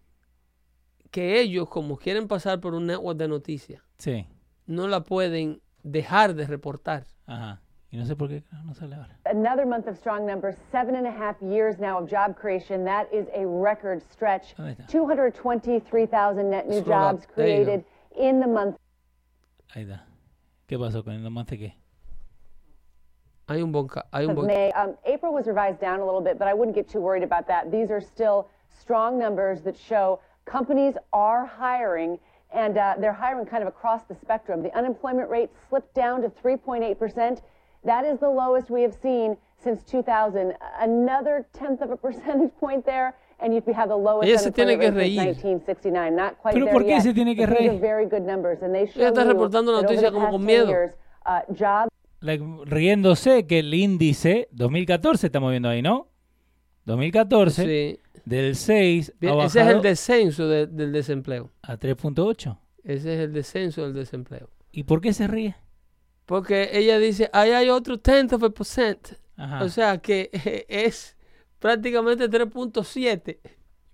[1.11, 4.25] que ellos, como quieren pasar por un network de noticias, Sí.
[4.69, 7.05] No la pueden dejar de reportar.
[7.27, 7.61] Ajá.
[7.91, 9.17] Y no sé por qué no sale ahora.
[9.25, 12.85] Another month of strong numbers, seven and a half years now of job creation.
[12.85, 14.55] That is a record stretch.
[14.59, 14.87] Ahí está.
[14.87, 18.77] 223,000 net new jobs created in the month
[19.75, 20.05] Ahí está.
[20.67, 21.75] ¿Qué pasó con el de qué?
[23.49, 24.71] Hay un buen, ca- hay un of buen May.
[24.73, 27.47] Um, April was revised down a little bit, but I woun't get too worried about
[27.49, 27.71] that.
[27.71, 32.19] These are still strong numbers that show companies are hiring,
[32.53, 34.63] and uh, they're hiring kind of across the spectrum.
[34.63, 37.41] The unemployment rate slipped down to 3.8%.
[37.85, 40.55] That is the lowest we have seen since 2000.
[40.81, 43.15] Another tenth of a percentage point there.
[43.41, 45.17] And you have the lowest Ella se tiene unemployment que rate since reír.
[45.37, 46.17] 1969.
[46.17, 47.71] Not quite Pero there ¿por qué yet, se tiene que but these reír?
[47.77, 50.25] are very good numbers, and they show Ella está you reportando that over the como
[50.27, 50.69] past con 10 miedo.
[50.69, 50.93] years,
[51.27, 51.89] uh, jobs
[52.21, 56.09] Like, riéndose que el índice 2014 estamos viendo ahí, ¿no?
[56.87, 58.01] 2014 Sí.
[58.29, 61.51] Del 6 Bien, ha ese es el descenso de- del desempleo.
[61.63, 62.59] a 3.8.
[62.85, 64.49] Ese es el descenso del desempleo.
[64.73, 65.57] ¿Y por qué se ríe?
[66.27, 69.13] Porque ella dice, ahí hay otro tenth of a percent.
[69.37, 69.63] Ajá.
[69.65, 70.31] O sea que
[70.69, 71.17] es
[71.59, 73.39] prácticamente 3.7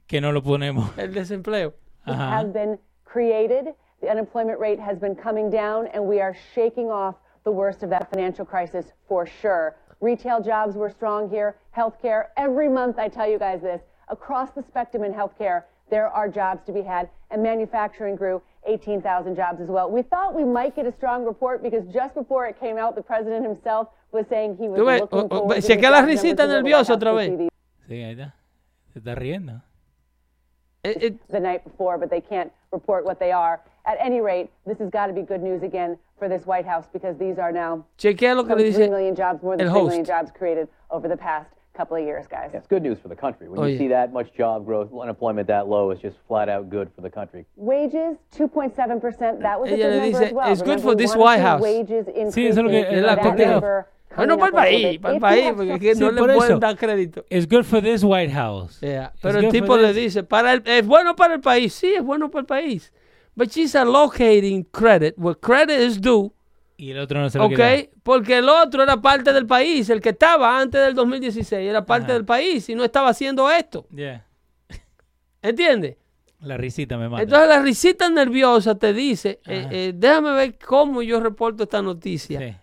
[0.07, 0.91] que no lo ponemos.
[0.99, 1.75] el desempleo.
[2.05, 2.39] Ajá.
[2.39, 3.75] have been created.
[4.01, 7.89] The unemployment rate has been coming down, and we are shaking off the worst of
[7.91, 9.77] that financial crisis for sure.
[10.01, 11.55] Retail jobs were strong here.
[11.75, 16.29] Healthcare, every month I tell you guys this, across the spectrum in healthcare, there are
[16.29, 19.91] jobs to be had, and manufacturing grew 18,000 jobs as well.
[19.91, 23.03] We thought we might get a strong report because just before it came out, the
[23.03, 25.85] president himself was saying he was Tú ves, looking o- o- forward to se these
[25.85, 27.51] queda la risita to be able to nerviosa otra vez.
[27.89, 28.33] Sí, ahí está.
[28.93, 29.61] Se está riendo.
[30.85, 33.61] Eh, eh, the night before, but they can't report what they are.
[33.87, 36.87] At any rate, this has got to be good news again for this White House
[36.93, 38.89] because these are now chequea lo que le dice.
[38.89, 42.27] million jobs, more than el 3 million jobs created over the past couple of years,
[42.29, 42.51] guys.
[42.55, 43.49] It's good news for the country.
[43.49, 43.79] When Oh, you yeah.
[43.79, 47.11] see that much job growth, unemployment that low, it's just flat out good for the
[47.11, 47.47] country.
[47.57, 49.41] Wages, 2.7%.
[49.41, 50.53] That was a Ella good number dice, as well.
[50.53, 52.79] "It's good Remember, for we this wanna White House." Wages Sí, eso es lo que-
[52.79, 52.99] increasing.
[52.99, 53.51] es la That cuestión.
[53.51, 55.03] number Bueno, coming para el up a little país, bit.
[55.03, 56.59] para el They do have porque some- aquí no Sí, le por pueden eso.
[56.61, 57.25] dar crédito.
[57.31, 58.79] It's good for this White House.
[58.81, 59.97] Yeah, It's Pero el good tipo for le this.
[60.15, 61.75] dice, para el, es bueno para el país.
[61.75, 62.93] Sí, es bueno para el país.
[63.37, 66.31] But she's allocating credit where credit is due.
[66.77, 67.61] Y el otro no se lo ¿Ok?
[68.03, 69.89] Porque el otro era parte del país.
[69.91, 72.15] El que estaba antes del 2016 era parte Ajá.
[72.15, 73.87] del país y no estaba haciendo esto.
[73.95, 74.27] Yeah.
[75.41, 75.97] ¿Entiendes?
[76.41, 77.23] La risita me mata.
[77.23, 82.39] Entonces la risita nerviosa te dice, eh, eh, déjame ver cómo yo reporto esta noticia.
[82.41, 82.57] Sí.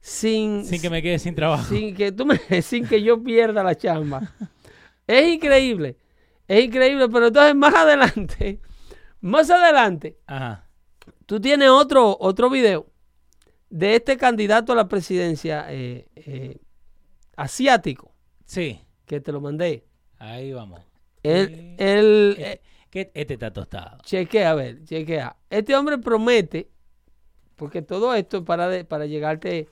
[0.00, 1.64] sin, Sin que me quede sin trabajo.
[1.64, 4.30] sin que tú me, sin que yo pierda la chamba.
[5.06, 5.96] Es increíble.
[6.46, 8.60] Es increíble, pero entonces más adelante,
[9.22, 10.68] más adelante, Ajá.
[11.24, 12.86] tú tienes otro, otro video
[13.76, 16.58] de este candidato a la presidencia eh, eh,
[17.36, 18.14] asiático,
[18.44, 18.80] Sí.
[19.04, 19.84] que te lo mandé.
[20.18, 20.80] Ahí vamos.
[21.24, 23.98] Él, él, Eh, que este está tostado.
[24.04, 25.36] chequea, a ver, chequea.
[25.50, 26.70] Este hombre promete,
[27.56, 29.68] porque todo esto es para, de- para llegarte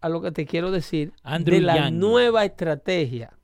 [0.00, 1.98] a lo que te quiero decir, Andrew de la Yang.
[1.98, 3.36] nueva estrategia.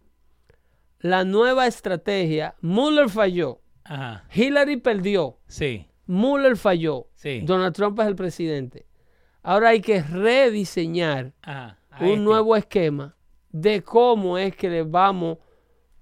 [1.01, 4.25] La nueva estrategia, Mueller falló, Ajá.
[4.35, 5.87] Hillary perdió, Sí.
[6.07, 7.43] Mueller falló, Sí.
[7.45, 8.87] Donald Trump es el presidente.
[9.43, 11.79] Ahora hay que rediseñar Ajá.
[11.91, 12.21] A un este.
[12.21, 13.17] nuevo esquema
[13.51, 15.39] de cómo es que le vamos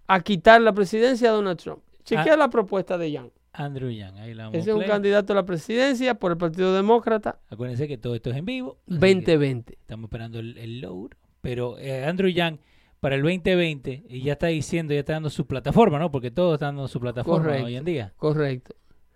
[0.07, 1.83] a quitar la presidencia a Donald Trump.
[2.05, 2.37] Chequea Ah.
[2.37, 3.31] la propuesta de Yang.
[3.53, 4.19] Andrew Yang.
[4.19, 7.89] Ahí la vamos Ese es un candidato a la presidencia por el Partido Demócrata Acuérdense
[7.89, 8.79] que todo esto es en vivo.
[8.87, 9.73] así que 2020.
[9.81, 11.11] Estamos esperando el, el load.
[11.41, 12.59] Pero eh, Andrew Yang,
[13.01, 16.11] para el 2020, y ya está diciendo, ya está dando su plataforma, ¿no?
[16.11, 17.67] Porque todos están dando su plataforma Correcto.
[17.67, 18.13] hoy en día.
[18.17, 18.75] Correcto.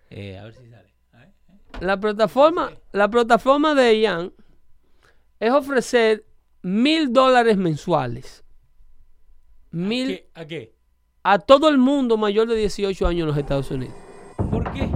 [0.09, 0.90] Eh, a ver si sale.
[1.79, 4.33] La plataforma, la plataforma de Yang
[5.39, 6.25] es ofrecer
[6.61, 8.43] mil dólares mensuales.
[9.71, 10.29] Mil ¿Qué?
[10.35, 10.75] ¿A qué?
[11.23, 13.93] a todo el mundo mayor de 18 años en los Estados Unidos.
[14.49, 14.89] ¿Por qué?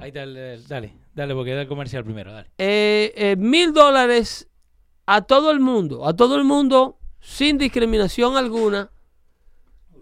[0.00, 2.50] Ahí está, el- dale, dale, porque da el comercial primero, dale.
[2.58, 4.48] Eh, eh, mil dólares
[5.06, 8.90] a todo el mundo, a todo el mundo sin discriminación alguna.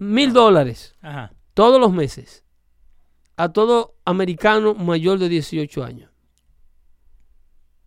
[0.01, 1.33] Mil dólares Ajá.
[1.55, 2.44] todos los meses
[3.37, 6.11] a todo americano mayor de 18 años.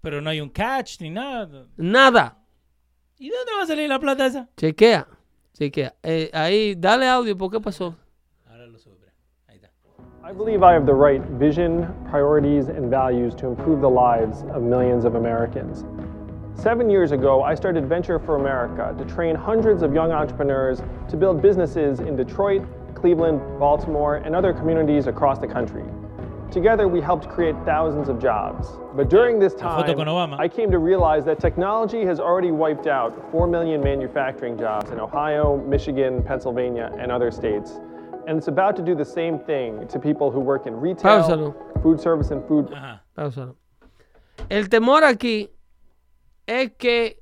[0.02, 1.68] Pero no hay un catch ni nada.
[1.76, 2.38] Nada.
[3.18, 4.48] ¿Y de dónde va a salir la plata esa?
[4.56, 5.08] Chequea.
[5.54, 5.96] Chequea.
[6.04, 7.36] Eh, ahí, dale audio.
[7.36, 7.96] ¿Por qué pasó?
[8.46, 9.12] Ahora lo sube.
[9.48, 9.70] Ahí está.
[10.24, 14.62] I believe I have the right vision, priorities, and values to improve the lives of
[14.62, 15.84] millions of Americans.
[16.54, 21.18] Seven years ago, I started Venture for America to train hundreds of young entrepreneurs to
[21.18, 22.64] build businesses in Detroit,
[22.98, 25.84] Cleveland, Baltimore, and other communities across the country.
[26.52, 28.70] Together, we helped create thousands of jobs.
[28.96, 29.86] But during this time.
[30.40, 35.00] I came to realize that technology has already wiped out 4 million manufacturing jobs in
[35.00, 37.80] Ohio, Michigan, Pennsylvania, and other states.
[38.28, 41.82] And it's about to do the same thing to people who work in retail, Páusalo.
[41.84, 43.00] food service, and food Ajá.
[43.18, 43.56] Páusalo.
[44.50, 45.50] El temor aquí
[46.46, 47.22] es que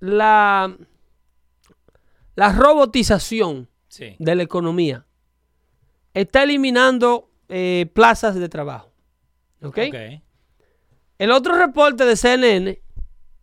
[0.00, 0.72] la,
[2.36, 4.16] la robotización Sí.
[4.18, 5.04] de la economía
[6.14, 8.90] está eliminando eh, plazas de trabajo.
[9.62, 9.78] ¿Ok?
[9.88, 10.22] Ok.
[11.18, 12.80] El otro reporte de CNN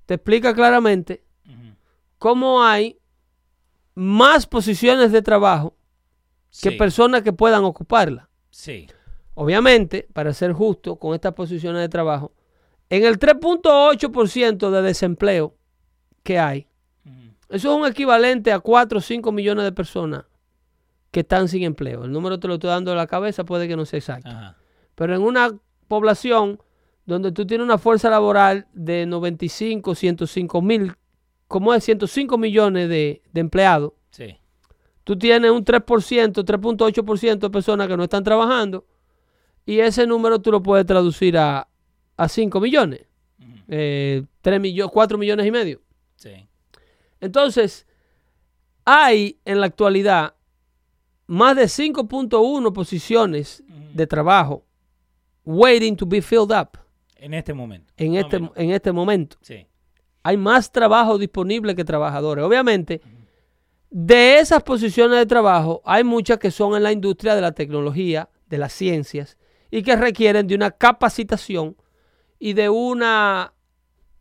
[0.08, 1.24] te explica claramente
[2.18, 2.98] cómo hay
[3.94, 5.76] más posiciones de trabajo
[6.64, 6.78] que Sí.
[6.78, 8.28] personas que puedan ocuparla.
[8.50, 8.88] Sí.
[9.36, 12.34] Obviamente, para ser justo con estas posiciones de trabajo,
[12.90, 15.56] en el 3.8% de desempleo
[16.24, 16.66] que hay,
[17.50, 20.26] eso es un equivalente a 4 o 5 millones de personas
[21.12, 22.06] que están sin empleo.
[22.06, 24.30] El número te lo estoy dando de la cabeza, puede que no sea exacto.
[24.30, 24.58] Ajá.
[24.96, 25.52] Pero en una
[25.88, 26.60] población
[27.06, 30.94] donde tú tienes una fuerza laboral de 95, 105 mil,
[31.48, 34.38] como es 105 millones de, de empleados, Sí.
[35.04, 38.86] tú tienes un 3%, 3.8% de personas que no están trabajando
[39.66, 41.68] y ese número tú lo puedes traducir a,
[42.18, 43.08] a 5 millones,
[43.68, 45.82] eh, 3 millones, 4 millones y medio.
[46.16, 46.48] Sí.
[47.20, 47.88] Entonces,
[48.86, 50.36] hay en la actualidad
[51.30, 53.64] más de 5.1 posiciones
[53.94, 54.66] de trabajo
[55.46, 56.78] waiting to be filled up
[57.16, 57.94] En este momento.
[57.98, 58.58] en este, menos.
[58.58, 59.38] en este momento.
[59.42, 59.66] Sí.
[60.24, 62.44] Hay más trabajo disponible que trabajadores.
[62.44, 63.02] Obviamente,
[63.90, 68.30] de esas posiciones de trabajo, hay muchas que son en la industria de la tecnología,
[68.48, 69.38] de las ciencias,
[69.72, 71.76] y que requieren de una capacitación
[72.40, 73.54] y de una,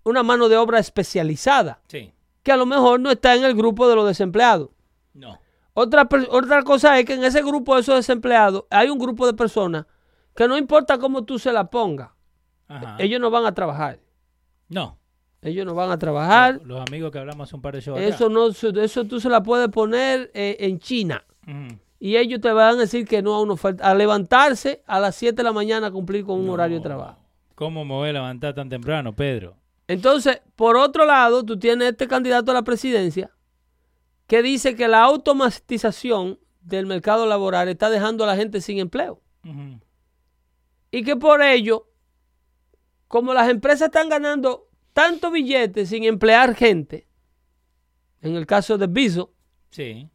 [0.04, 2.12] una mano de obra especializada, Sí.
[2.42, 4.70] que a lo mejor no está en el grupo de los desempleados.
[5.14, 5.38] No.
[5.80, 9.32] Otra, otra cosa es que en ese grupo de esos desempleados hay un grupo de
[9.32, 9.86] personas
[10.34, 12.10] que no importa cómo tú se la pongas,
[12.98, 14.00] ellos no van a trabajar.
[14.68, 14.98] No.
[15.40, 16.60] Ellos no van a trabajar.
[16.64, 19.40] Los amigos que hablamos hace un par de shows Eso no, eso tú se la
[19.40, 21.24] puedes poner eh, en China.
[22.00, 23.88] Y ellos te van a decir que no a una oferta.
[23.88, 27.20] A levantarse a las 7 de la mañana a cumplir con un horario de trabajo.
[27.54, 29.54] ¿Cómo me voy a levantar tan temprano, Pedro?
[29.86, 33.30] Entonces, por otro lado, tú tienes este candidato a la presidencia
[34.28, 39.20] que dice que la automatización del mercado laboral está dejando a la gente sin empleo.
[40.90, 41.88] Y que por ello,
[43.08, 47.08] como las empresas están ganando tanto billete sin emplear gente,
[48.20, 48.88] en el caso de
[49.70, 50.08] Sí.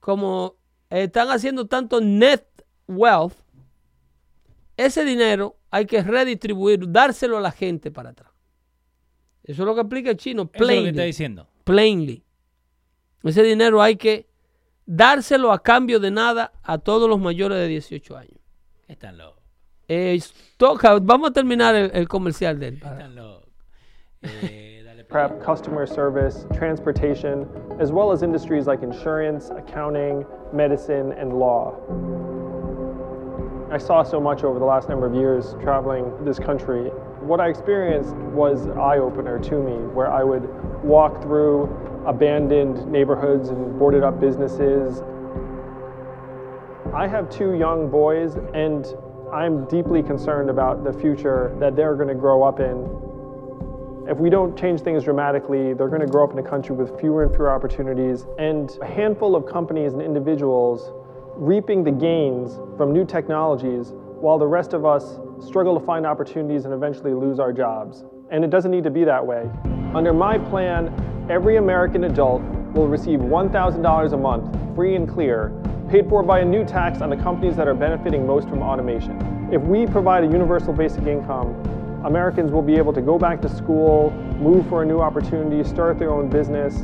[0.00, 0.56] como
[0.90, 2.46] están haciendo tanto net
[2.86, 3.34] wealth,
[4.76, 8.30] ese dinero hay que redistribuir, dárselo a la gente para atrás.
[9.42, 11.06] Eso es lo que explica el chino, Eso es lo que está plainly.
[11.06, 11.48] diciendo.
[11.64, 12.24] plainly.
[13.24, 14.26] Ese dinero hay que
[14.86, 18.38] dárselo a cambio de nada a todos los mayores de 18 años.
[18.86, 19.42] Están locos.
[19.88, 20.20] Eh,
[20.56, 22.74] toca, vamos a terminar el, el comercial de él.
[22.74, 23.48] Están locos.
[24.22, 27.46] Eh, dale, prep, customer service, transportation,
[27.80, 31.74] as well as industries like insurance, accounting, medicine, and law.
[33.70, 36.90] I saw so much over the last number of years traveling this country.
[37.20, 40.48] What I experienced was eye opener to me, where I would
[40.82, 41.64] walk through
[42.06, 45.02] abandoned neighborhoods and boarded up businesses.
[46.94, 48.86] I have two young boys, and
[49.32, 52.88] I'm deeply concerned about the future that they're going to grow up in
[54.08, 56.98] if we don't change things dramatically, they're going to grow up in a country with
[56.98, 60.92] fewer and fewer opportunities and a handful of companies and individuals
[61.36, 66.64] reaping the gains from new technologies while the rest of us struggle to find opportunities
[66.64, 68.04] and eventually lose our jobs.
[68.30, 69.48] And it doesn't need to be that way.
[69.94, 70.92] Under my plan,
[71.30, 75.52] every American adult will receive $1,000 a month, free and clear,
[75.88, 79.48] paid for by a new tax on the companies that are benefiting most from automation.
[79.50, 81.54] If we provide a universal basic income,
[82.04, 85.98] Americans will be able to go back to school, move for a new opportunity, start
[85.98, 86.76] their own business,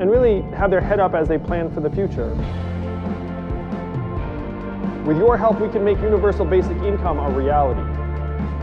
[0.00, 2.30] and really have their head up as they plan for the future.
[5.06, 7.80] With your help, we can make universal basic income a reality.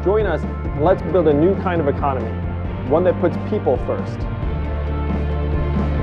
[0.08, 2.32] Join us and let's build a new kind of economy,
[2.90, 4.18] one that puts people first.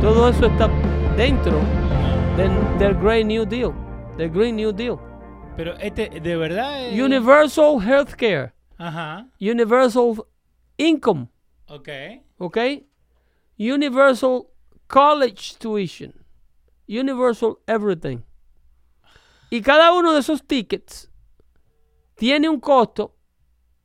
[0.02, 0.68] Todo eso está
[1.16, 1.58] dentro
[2.36, 3.72] del, del Green New Deal.
[4.18, 4.98] Del Green New Deal.
[5.56, 6.86] Pero este, de verdad.
[6.86, 8.52] es- Universal Healthcare.
[8.76, 9.26] Ajá.
[9.40, 10.26] Universal
[10.76, 11.28] Income.
[11.68, 11.88] Ok.
[12.36, 12.58] ¿Ok?
[13.58, 14.42] Universal
[14.86, 16.12] College Tuition.
[16.86, 18.18] Universal Everything.
[19.48, 21.10] Y cada uno de esos tickets
[22.16, 23.13] tiene un costo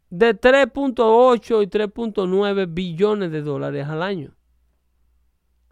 [0.10, 4.36] de 3.8 y 3.9 billones de dólares al año.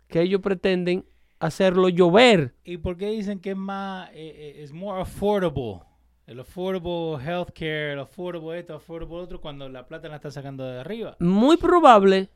[0.07, 1.05] Que ellos pretenden
[1.39, 2.55] hacerlo llover.
[2.63, 5.81] ¿Y por qué dicen que es más, eh, eh, es more affordable?
[6.25, 10.81] El affordable healthcare, el affordable esto, affordable otro, cuando la plata la está sacando de
[10.81, 11.15] arriba.
[11.19, 12.29] Muy probable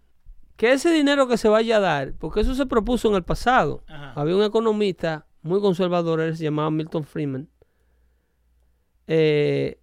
[0.55, 3.83] que ese dinero que se vaya a dar, porque eso se propuso en el pasado.
[3.87, 4.13] Ajá.
[4.15, 7.49] Había un economista muy conservador, él se llamaba Milton Freeman.
[9.07, 9.80] Eh,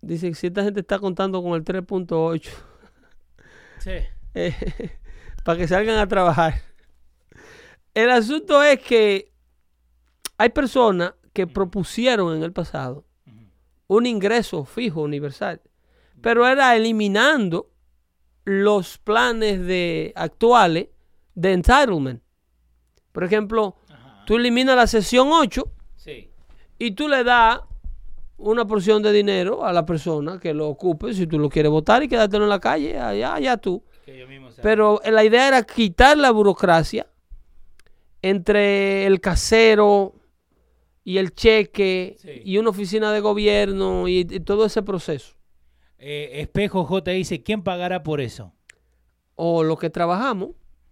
[0.00, 2.50] dice que si esta gente está contando con el 3.8
[3.78, 3.90] Sí.
[4.34, 4.54] eh,
[5.44, 6.54] para que salgan a trabajar.
[7.94, 9.32] El asunto es que
[10.38, 13.04] hay personas que propusieron en el pasado
[13.88, 15.60] un ingreso fijo universal,
[16.22, 17.70] pero era eliminando
[18.44, 20.88] los planes de actuales
[21.34, 22.22] de entitlement.
[23.12, 23.76] Por ejemplo,
[24.26, 26.30] tú eliminas la sesión 8 Sí.
[26.78, 27.60] y tú le das
[28.40, 32.02] una porción de dinero a la persona que lo ocupe, si tú lo quieres votar
[32.02, 33.82] y quedártelo en la calle, allá, allá tú.
[34.62, 37.06] Pero la idea era quitar la burocracia
[38.22, 40.14] entre el casero
[41.04, 42.42] y el cheque Sí.
[42.44, 45.34] y una oficina de gobierno y, y todo ese proceso.
[45.98, 48.52] Eh, Espejo J dice, ¿quién pagará por eso?
[49.34, 50.50] O lo que trabajamos,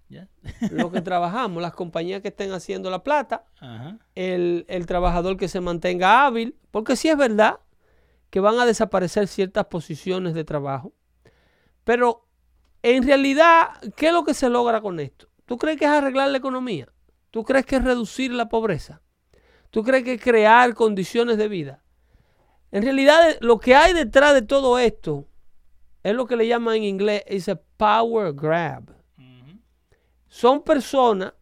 [0.08, 0.26] ¿Ya?
[0.70, 3.98] lo que trabajamos, las compañías que estén haciendo la plata, Ajá.
[4.14, 7.60] el, el trabajador que se mantenga hábil, porque sí es verdad
[8.30, 10.92] que van a desaparecer ciertas posiciones de trabajo,
[11.84, 12.26] pero
[12.82, 15.28] en realidad, ¿qué es lo que se logra con esto?
[15.46, 16.88] ¿Tú crees que es arreglar la economía?
[17.30, 19.02] ¿Tú crees que es reducir la pobreza?
[19.70, 21.82] ¿Tú crees que es crear condiciones de vida?
[22.70, 25.26] En realidad, lo que hay detrás de todo esto
[26.02, 28.97] es lo que le llaman en inglés, es a power grab.
[30.28, 31.34] Son personas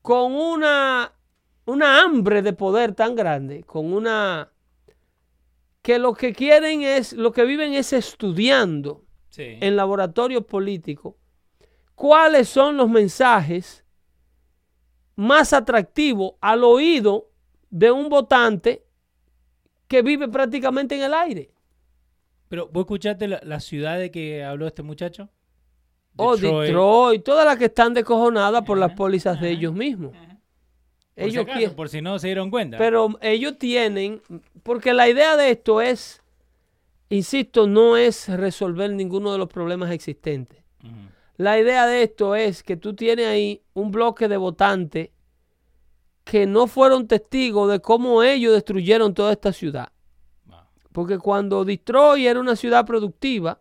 [0.00, 1.12] con una,
[1.66, 4.50] una hambre de poder tan grande, con una
[5.82, 9.56] que lo que quieren es, lo que viven es estudiando Sí.
[9.62, 11.14] en laboratorios políticos
[11.94, 13.82] cuáles son los mensajes
[15.16, 17.30] más atractivos al oído
[17.70, 18.84] de un votante
[19.88, 21.54] que vive prácticamente en el aire.
[22.48, 25.30] Pero, ¿vos escuchaste la, la ciudad de que habló este muchacho?
[26.16, 30.12] O Detroit, todas las que están descojonadas por las pólizas de ellos mismos.
[30.12, 32.78] Por si Ellos acaso, quieren- por si no se dieron cuenta.
[32.78, 34.22] Pero ellos tienen,
[34.62, 36.22] porque la idea de esto es,
[37.10, 40.58] insisto, no es resolver ninguno de los problemas existentes.
[41.38, 45.10] La idea de esto es que tú tienes ahí un bloque de votantes
[46.24, 49.88] que no fueron testigos de cómo ellos destruyeron toda esta ciudad.
[50.46, 50.58] Wow.
[50.92, 53.60] Porque cuando Detroit era una ciudad productiva,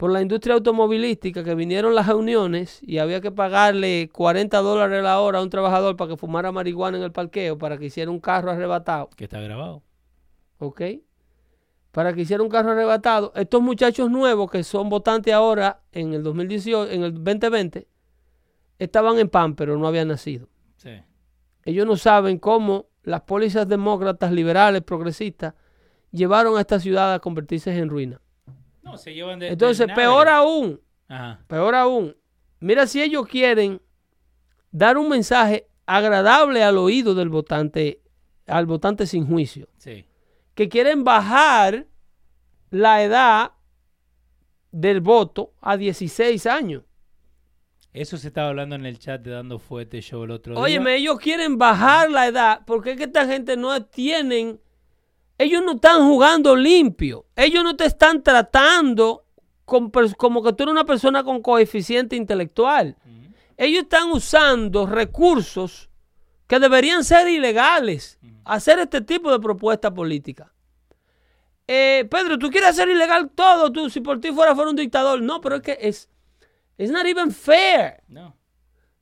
[0.00, 5.20] por la industria automovilística, que vinieron las reuniones y había que pagarle 40 dólares la
[5.20, 8.18] hora a un trabajador para que fumara marihuana en el parqueo, para que hiciera un
[8.18, 9.10] carro arrebatado.
[9.14, 9.82] Que está grabado.
[10.58, 10.80] ¿Ok?
[11.90, 13.30] para que hiciera un carro arrebatado.
[13.34, 17.86] Estos muchachos nuevos que son votantes ahora en el 2018, en el 2020,
[18.78, 20.48] estaban en PAN, pero no habían nacido.
[20.76, 21.02] Sí.
[21.66, 25.52] Ellos no saben cómo las pólizas demócratas, liberales, progresistas,
[26.10, 28.22] llevaron a esta ciudad a convertirse en ruina.
[28.82, 29.48] No, se llevan de.
[29.48, 31.40] Entonces, de peor aún, Ajá.
[31.46, 32.16] peor aún,
[32.60, 33.80] mira si ellos quieren
[34.70, 38.00] dar un mensaje agradable al oído del votante,
[38.46, 40.04] al votante sin juicio, Sí.
[40.54, 41.86] que quieren bajar
[42.70, 43.52] la edad
[44.70, 46.84] del voto a 16 años.
[47.92, 50.62] Eso se estaba hablando en el chat de Dando Fuete Show el otro día.
[50.62, 54.60] Óyeme, ellos quieren bajar la edad porque es que esta gente no tienen,
[55.40, 59.24] ellos no están jugando limpio, ellos no te están tratando
[59.64, 62.98] con como que tú eres una persona con coeficiente intelectual.
[63.56, 65.88] Ellos están usando recursos
[66.46, 70.52] que deberían ser ilegales, hacer este tipo de propuesta política.
[71.66, 75.22] Eh, Pedro, tú quieres hacer ilegal todo, tú, si por ti fuera, fuera un dictador.
[75.22, 76.10] No, pero es que es,
[76.76, 78.36] it's not even fair No.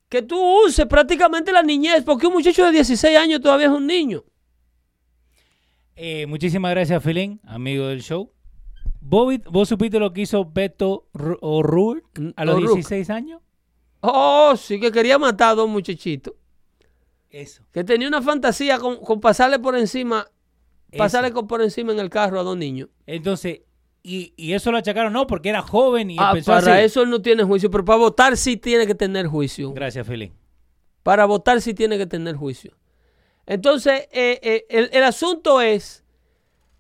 [0.09, 3.87] que tú uses prácticamente la niñez, porque un muchacho de 16 años todavía es un
[3.89, 4.23] niño.
[6.01, 8.31] Eh, muchísimas gracias, Filín, amigo del show.
[9.01, 11.09] Bobby, ¿Vos supiste lo que hizo Beto
[11.41, 12.75] O'Rourke a los O'Rourke.
[12.77, 13.41] 16 años?
[14.01, 16.35] Oh, sí, que quería matar a dos muchachitos.
[17.31, 17.63] Eso.
[17.73, 20.27] Que tenía una fantasía con, con pasarle por encima,
[20.91, 20.99] Eso.
[20.99, 22.89] pasarle con- por encima en el carro a dos niños.
[23.07, 23.63] Entonces,
[24.03, 27.11] y, y eso lo achacaron, no, porque era joven y Ah, empezó para eso él
[27.11, 29.73] no tiene juicio, pero para votar sí tiene que tener juicio.
[29.73, 30.33] Gracias, Filín.
[31.03, 32.73] Para votar sí tiene que tener juicio.
[33.49, 36.05] Entonces, eh, eh, el, el asunto es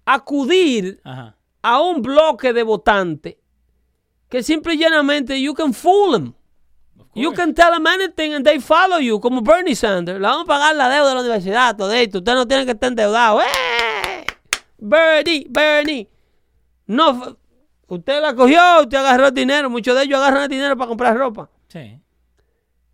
[0.04, 1.34] acudir Ajá.
[1.62, 3.36] a un bloque de votantes
[4.28, 6.34] que simple y llanamente you can fool them.
[7.14, 10.20] You can tell them anything and they follow you, como Bernie Sanders.
[10.20, 12.18] Le vamos a pagar la deuda de la universidad, todo esto.
[12.18, 13.40] Usted no tiene que estar endeudado.
[13.40, 14.26] ¡Eh!
[14.76, 16.08] Bernie, Bernie.
[16.86, 17.36] No,
[17.88, 19.68] usted la cogió, usted agarró el dinero.
[19.68, 21.50] Muchos de ellos agarran el dinero para comprar ropa.
[21.68, 21.98] Sí.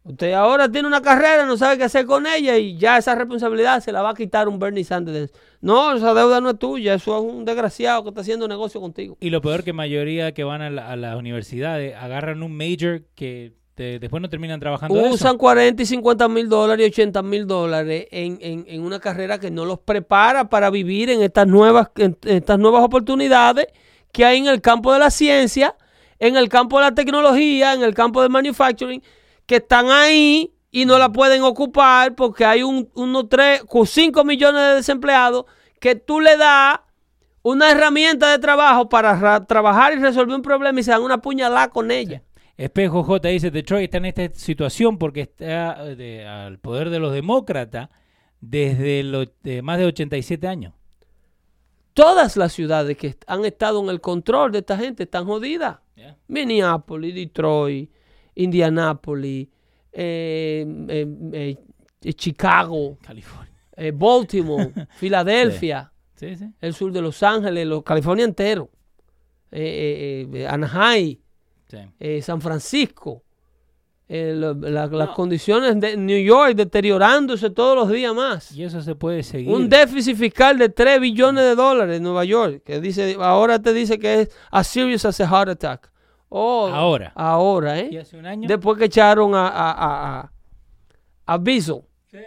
[0.06, 3.80] Usted ahora tiene una carrera, no sabe qué hacer con ella y ya esa responsabilidad
[3.82, 5.32] se la va a quitar un Bernie Sanders.
[5.62, 9.16] No, esa deuda no es tuya, eso es un desgraciado que está haciendo negocio contigo.
[9.20, 13.00] Y lo peor que mayoría que van a, la- a las universidades agarran un major
[13.14, 15.14] que te- después no terminan trabajando de eso.
[15.14, 19.40] Usan 40 y 50 mil dólares y 80 mil dólares en, en- en una carrera
[19.40, 23.68] que no los prepara para vivir en estas nuevas, en estas nuevas oportunidades
[24.12, 25.76] que hay en el campo de la ciencia,
[26.18, 29.02] en el campo de la tecnología, en el campo del manufacturing,
[29.46, 34.60] que están ahí y no la pueden ocupar porque hay un, unos 3, 5 millones
[34.62, 35.44] de desempleados
[35.80, 36.80] que tú le das
[37.42, 41.18] una herramienta de trabajo para ra- trabajar y resolver un problema y se dan una
[41.18, 42.22] puñalada con ella.
[42.56, 46.98] Espejo J dice, Detroit está en esta situación porque está eh, de- al poder de
[47.00, 47.90] los demócratas
[48.40, 50.72] desde los de más de 87 años.
[51.92, 55.78] Todas las ciudades que han estado en el control de esta gente están jodidas.
[55.94, 56.16] Yeah.
[56.26, 57.90] Minneapolis, Detroit,
[58.36, 59.48] Indianapolis,
[59.92, 61.56] eh, eh,
[62.02, 63.52] eh, Chicago, California.
[63.94, 66.44] Baltimore, Filadelfia, Sí, sí.
[66.60, 68.70] el sur de Los Ángeles, los, California entero,
[70.48, 71.18] Anaheim,
[72.22, 73.22] San Francisco.
[74.06, 78.52] eh, la- las condiciones de New York deteriorándose todos los días más.
[78.52, 79.48] Y eso se puede seguir.
[79.50, 83.72] Un déficit fiscal de 3 billones de dólares en Nueva York, que dice, ahora te
[83.72, 85.90] dice que es as serious as a heart attack.
[86.36, 87.12] Oh, Ahora.
[87.14, 88.00] Ahora, Y ¿eh?
[88.00, 88.48] hace un año.
[88.48, 90.20] Después que echaron a, a, a,
[91.26, 91.38] a, a.
[91.44, 92.18] Sí.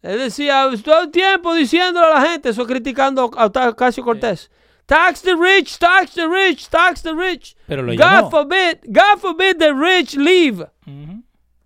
[0.00, 4.50] Él decía todo el tiempo diciéndole a la gente, eso criticando a Ocasio Cortés.
[4.86, 7.54] Tax the rich, tax the rich, tax the rich.
[7.66, 8.30] Pero lo God llamó.
[8.30, 10.66] forbid, God forbid the rich leave.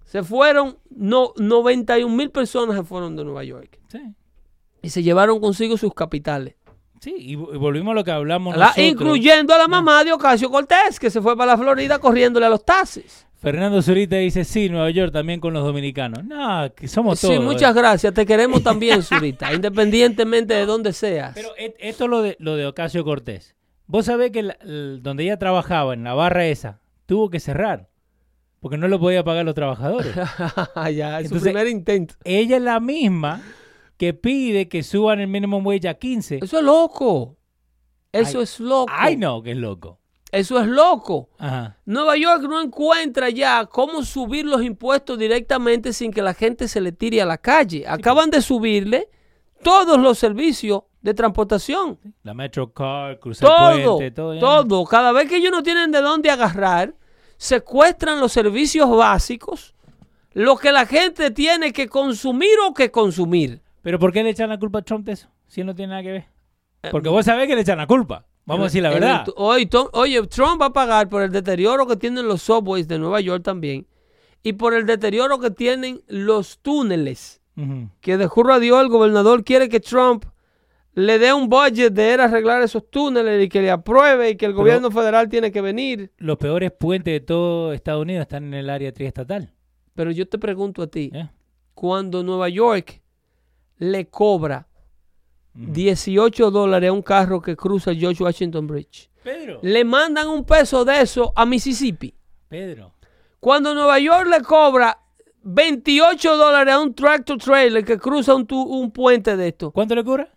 [0.04, 3.78] Se fueron, no, 91 mil personas se fueron de Nueva York.
[3.86, 4.00] Sí.
[4.82, 6.56] Y se llevaron consigo sus capitales.
[7.06, 8.84] Sí, y, vo- y volvimos a lo que hablamos La- nosotros.
[8.84, 12.48] incluyendo a la mamá de Ocasio Cortés, que se fue para la Florida corriéndole a
[12.48, 13.24] los taxis.
[13.40, 16.24] Fernando Zurita dice, sí, Nueva York también con los dominicanos.
[16.24, 17.44] No, que somos Sí, todos.
[17.44, 17.78] muchas eh.
[17.78, 18.12] gracias.
[18.12, 21.30] Te queremos también, Zurita, independientemente de dónde seas.
[21.34, 23.54] Pero et- esto es lo de, lo de Ocasio Cortés.
[23.86, 27.88] Vos sabés que la- el- donde ella trabajaba, en la barra esa, tuvo que cerrar.
[28.58, 30.12] Porque no lo podía pagar los trabajadores.
[30.96, 32.14] ya, es su primer intento.
[32.24, 33.42] ella es la misma
[33.96, 36.40] que pide que suban el minimum wage a 15.
[36.42, 37.36] Eso es loco.
[38.12, 38.92] Eso es loco.
[38.94, 39.98] Ay, no, que es loco.
[40.32, 41.30] Eso es loco.
[41.38, 41.78] Ajá.
[41.86, 46.80] Nueva York no encuentra ya cómo subir los impuestos directamente sin que la gente se
[46.80, 47.84] le tire a la calle.
[47.86, 49.08] Acaban de subirle
[49.62, 51.98] todos los servicios de transportación.
[52.22, 54.38] La Metrocar, cruzar Todo, puente, todo.
[54.38, 54.84] todo.
[54.84, 56.94] Cada vez que ellos no tienen de dónde agarrar,
[57.36, 59.74] secuestran los servicios básicos,
[60.32, 63.62] lo que la gente tiene que consumir o que consumir.
[63.86, 65.28] Pero ¿por qué le echan la culpa a Trump de eso?
[65.46, 66.24] Si él no tiene nada que ver.
[66.82, 68.26] Eh, Porque vos sabés que le echan la culpa.
[68.44, 69.24] Vamos a decir la el verdad.
[69.24, 72.98] tu- Oye, oye, Trump va a pagar por el deterioro que tienen los subways de
[72.98, 73.86] Nueva York también
[74.42, 77.40] y por el deterioro que tienen los túneles.
[78.00, 80.24] Que de juro a Dios el gobernador quiere que Trump
[80.94, 84.46] le dé un budget de él arreglar esos túneles y que le apruebe y que
[84.46, 86.10] el gobierno federal tiene que venir.
[86.18, 89.52] Los peores puentes de todo Estados Unidos están en el área triestatal.
[89.94, 91.28] Pero yo te pregunto a ti, ¿eh?
[91.72, 93.00] cuando Nueva York
[93.78, 94.66] le cobra
[95.54, 99.60] 18 dólares a un carro que cruza George Washington Bridge, Pedro.
[99.62, 102.14] le mandan un peso de eso a Mississippi.
[102.48, 102.92] Pedro.
[103.40, 104.98] Cuando Nueva York le cobra
[105.42, 109.94] 28 dólares a un tractor trailer que cruza un, tu- un puente de esto, ¿Cuánto
[109.94, 110.28] le cobra?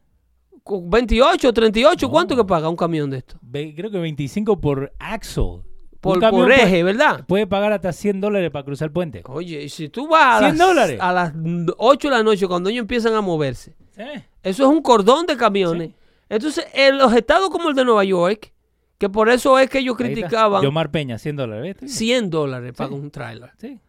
[0.64, 3.38] cu- 28, 38, ¿cuánto que paga un camión de esto?
[3.42, 5.62] Ve- creo que 25 por axle.
[6.02, 7.26] Por, por puede- eje, ¿verdad?
[7.28, 9.22] Puede pagar hasta 100 dólares para cruzar el puente.
[9.26, 10.98] Oye, y si tú vas a 100 las, dólares.
[11.02, 11.34] a las
[11.78, 14.04] 8 de la noche cuando ellos empiezan a moverse, Sí.
[14.44, 15.90] eso es un cordón de camiones.
[15.90, 15.96] Sí.
[16.30, 18.54] Entonces, en los estados como el de Nueva York,
[18.98, 21.64] que por eso es que ellos criticaban Yomar Peña, 100 dólares.
[21.82, 21.88] ¿viste?
[21.90, 23.52] 100 dólares para un trailer.
[23.58, 23.80] Sí.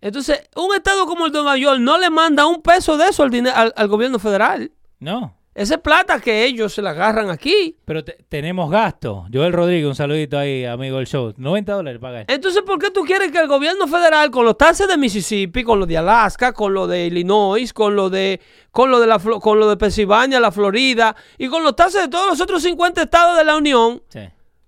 [0.00, 3.22] Entonces, un estado como el de Nueva York no le manda un peso de eso
[3.22, 4.72] al, al, al gobierno federal.
[4.98, 5.36] No.
[5.54, 7.76] Esa es plata que ellos se la agarran aquí.
[7.84, 9.26] Pero te- tenemos gasto.
[9.30, 11.34] Joel Rodríguez, un saludito ahí, amigo del show.
[11.36, 12.26] 90 dólares paga él.
[12.28, 15.78] Entonces, ¿por qué tú quieres que el gobierno federal, con los taxes de Mississippi, con
[15.78, 18.40] lo de Alaska, con lo de Illinois, con lo de,
[18.70, 22.08] con lo de, la, con lo de Pensilvania, la Florida, y con los taxes de
[22.08, 24.20] todos los otros 50 estados de la Unión, Sí.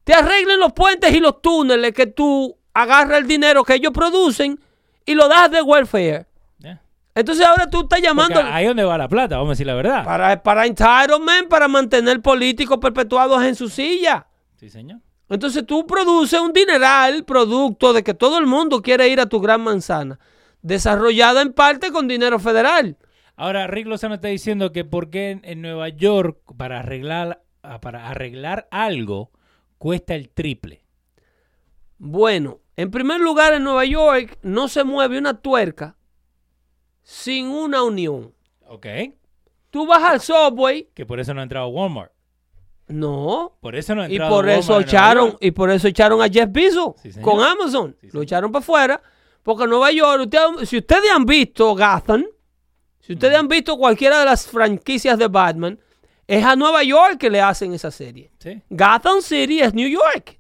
[0.05, 4.61] te arreglen los puentes y los túneles que tú agarras el dinero que ellos producen
[5.07, 6.27] y lo das de welfare?
[7.15, 9.67] Entonces ahora tú estás Porque llamando ahí es donde va la plata, vamos a decir
[9.67, 10.05] la verdad.
[10.05, 14.27] para, para entitlement, para mantener políticos perpetuados en su silla.
[14.57, 15.01] Sí, señor.
[15.29, 19.41] Entonces tú produces un dineral producto de que todo el mundo quiere ir a tu
[19.41, 20.19] gran manzana,
[20.63, 22.97] desarrollada en parte con dinero federal.
[23.37, 27.81] Ahora, Rick Lozano está diciendo que por qué en, en Nueva York para arreglar, ah,
[27.81, 29.31] para arreglar algo
[29.79, 30.85] cuesta el triple.
[31.99, 35.97] Bueno, en primer lugar, en Nueva York no se mueve una tuerca
[37.05, 38.35] sin una unión.
[38.67, 38.87] ¿Ok?
[39.71, 42.11] Tú vas al subway, Que por eso no ha entrado Walmart.
[42.89, 46.21] no, Por eso no ha y entrado por Walmart eso echaron y por eso echaron
[46.23, 47.97] a Jeff Bezos Sí, con Amazon.
[48.01, 49.03] Sí, Lo echaron para afuera
[49.43, 52.25] porque en Nueva York, usted- si ustedes han visto Gotham,
[53.01, 55.79] si ustedes han visto cualquiera de las franquicias de Batman,
[56.27, 58.31] es a Nueva York que le hacen esa serie.
[58.39, 58.63] Sí.
[58.71, 60.39] Gotham City es New York.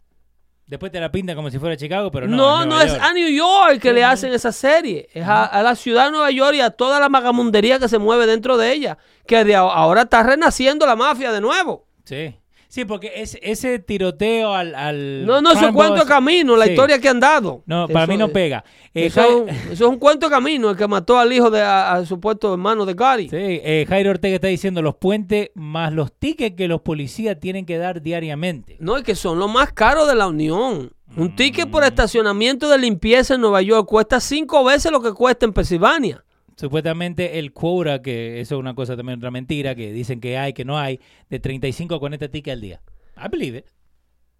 [0.66, 2.36] Después te la pinta como si fuera Chicago, pero no.
[2.36, 5.08] No, es no, es a New York que le hacen esa serie.
[5.12, 7.98] Es a, a la ciudad de Nueva York y a toda la magamundería que se
[7.98, 8.96] mueve dentro de ella.
[9.26, 11.86] Que de ahora está renaciendo la mafia de nuevo.
[12.04, 12.34] Sí.
[12.74, 14.74] Sí, porque ese, ese tiroteo al.
[14.74, 16.72] al No, no, eso es crime cuento de camino, la Sí.
[16.72, 17.62] historia que han dado.
[17.66, 18.64] No, para Eso mí no es- pega.
[18.92, 21.32] Eh, Eso, Jai- es un, eso es un cuento de camino, el que mató al
[21.32, 23.28] hijo de a, a supuesto hermano de Gary.
[23.28, 27.64] Sí, eh, Jairo Ortega está diciendo los puentes más los tickets que los policías tienen
[27.64, 28.76] que dar diariamente.
[28.80, 30.90] No, es que son los más caros de la Unión.
[31.16, 31.70] Un ticket Mm.
[31.70, 36.24] por estacionamiento de limpieza en Nueva York cuesta cinco veces lo que cuesta en Pensilvania.
[36.56, 40.52] Supuestamente el quota, que eso es una cosa también otra mentira, que dicen que hay,
[40.52, 42.80] que no hay, de 35 a 40 tickets al día.
[43.16, 43.66] I believe it.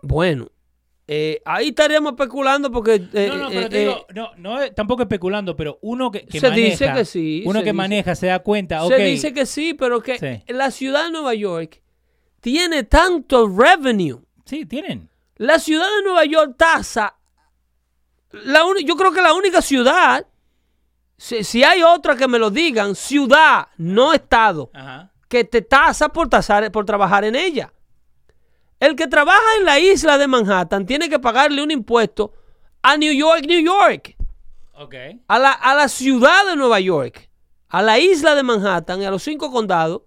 [0.02, 0.48] Bueno,
[1.08, 2.94] eh, ahí estaríamos especulando porque...
[3.12, 6.24] eh, no, no, eh, pero te eh, digo, no, no, tampoco especulando, pero uno que,
[6.26, 7.72] que Se maneja, dice que sí, uno que dice.
[7.74, 10.52] maneja se da cuenta, Se dice que sí, pero que Sí.
[10.52, 11.82] la ciudad de Nueva York
[12.40, 14.20] tiene tanto revenue.
[14.44, 15.08] sí, tienen.
[15.36, 17.16] La ciudad de Nueva York tasa.
[18.30, 20.26] La uni- yo creo que la única ciudad,
[21.24, 25.10] si, si hay otra que me lo digan, ciudad, no estado, Ajá.
[25.26, 27.72] que te tasa por, tasar, por trabajar en ella.
[28.78, 32.32] El que trabaja en la isla de Manhattan tiene que pagarle un impuesto
[32.82, 34.16] a New York, New York,
[35.26, 37.30] a la, a la ciudad de Nueva York,
[37.68, 40.02] a la isla de Manhattan y a los cinco condados.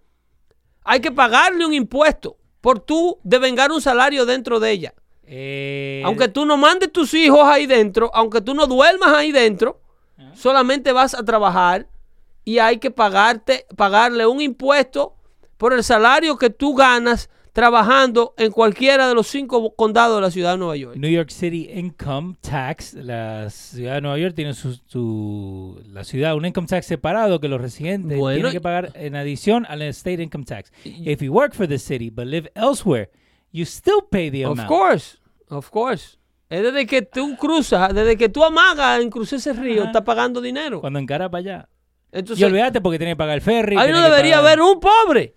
[0.84, 4.94] Hay que pagarle un impuesto por tú devengar un salario dentro de ella.
[5.24, 9.82] Eh, Aunque tú no mandes tus hijos ahí dentro, aunque tú no duermas ahí dentro,
[10.34, 11.88] solamente vas a trabajar
[12.44, 15.16] y hay que pagarte, pagarle un impuesto
[15.58, 20.30] por el salario que tú ganas trabajando en cualquiera de los cinco condados de la
[20.30, 20.96] ciudad de Nueva York.
[20.96, 26.36] New York City Income Tax, la ciudad de Nueva York tiene su, su- la ciudad
[26.36, 30.22] un income tax separado que los residentes Bueno, tienen que pagar en adición al state
[30.22, 30.72] income tax.
[30.86, 33.10] If you work for the city but live elsewhere,
[33.52, 34.68] you still pay the Of amount.
[34.70, 35.18] course,
[35.50, 36.20] of course.
[36.50, 39.90] Es desde que tú cruzas, desde que tú amagas en cruzar ese río, Ajá.
[39.90, 40.80] estás pagando dinero.
[40.82, 41.70] Cuando encara para allá.
[42.12, 43.76] Entonces, y olvídate porque tiene que pagar el ferry.
[43.78, 45.36] ahí no debería pagar- haber un pobre.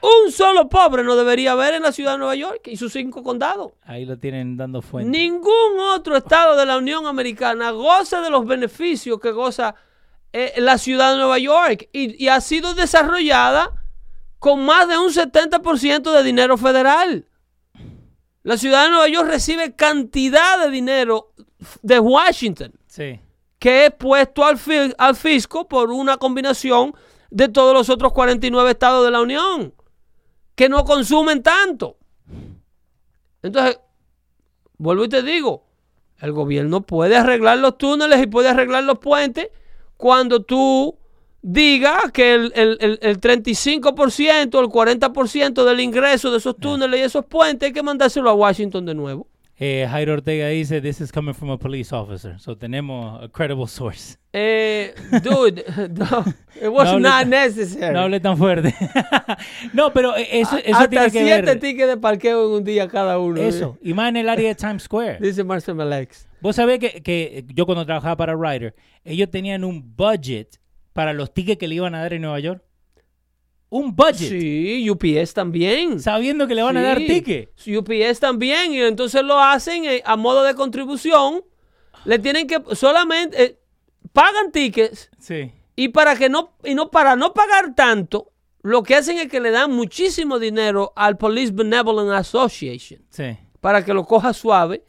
[0.00, 3.22] Un solo pobre no debería haber en la ciudad de Nueva York y sus cinco
[3.22, 3.72] condados.
[3.84, 5.08] Ahí lo tienen dando fuente.
[5.16, 9.76] Ningún otro estado de la Unión Americana goza de los beneficios que goza
[10.32, 13.70] eh, la ciudad de Nueva York y, y ha sido desarrollada
[14.40, 17.26] con más de un 70% de dinero federal.
[18.42, 21.32] La ciudad de Nueva York recibe cantidad de dinero
[21.82, 23.20] de Washington Sí.
[23.58, 24.58] que es puesto al,
[24.98, 26.94] al fisco por una combinación
[27.30, 29.72] de todos los otros 49 estados de la Unión
[30.54, 31.96] que no consumen tanto.
[33.42, 33.78] Entonces,
[34.76, 35.64] vuelvo y te digo,
[36.18, 39.48] el gobierno puede arreglar los túneles y puede arreglar los puentes
[39.96, 40.98] cuando tú
[41.42, 47.02] digas que el, el, el, el 35%, el 40% del ingreso de esos túneles y
[47.02, 49.26] esos puentes hay que mandárselo a Washington de nuevo.
[49.64, 52.36] Eh, Jairo Ortega dice, this is coming from a police officer.
[52.40, 54.16] So tenemos a credible source.
[54.32, 55.62] Eh, dude,
[55.94, 56.24] no,
[56.60, 57.92] it was No not tan- necessary.
[57.94, 58.74] No hable tan fuerte.
[59.72, 61.60] no, pero eh, eso, eso Hasta tiene que siete ver...
[61.60, 63.40] tickets de parqueo en un día cada uno.
[63.40, 63.78] Eso.
[63.82, 65.18] Y más en el área de Times Square.
[65.20, 66.26] Dice Marcel Malex.
[66.40, 68.74] Vos sabés que, que yo cuando trabajaba para Ryder,
[69.04, 70.58] ellos tenían un budget
[70.92, 72.62] para los tickets que le iban a dar en Nueva York.
[73.68, 74.28] Un budget.
[74.28, 75.98] Sí, UPS también.
[75.98, 77.66] Sabiendo que le van a dar tickets.
[77.66, 78.74] UPS también.
[78.74, 81.42] Y entonces lo hacen eh, a modo de contribución.
[82.04, 83.58] Le tienen que solamente eh,
[84.12, 85.52] pagan tickets Sí.
[85.76, 89.40] y para que no y no para no pagar tanto, lo que hacen es que
[89.40, 93.38] le dan muchísimo dinero al Police Benevolent Association Sí.
[93.60, 94.84] para que lo coja suave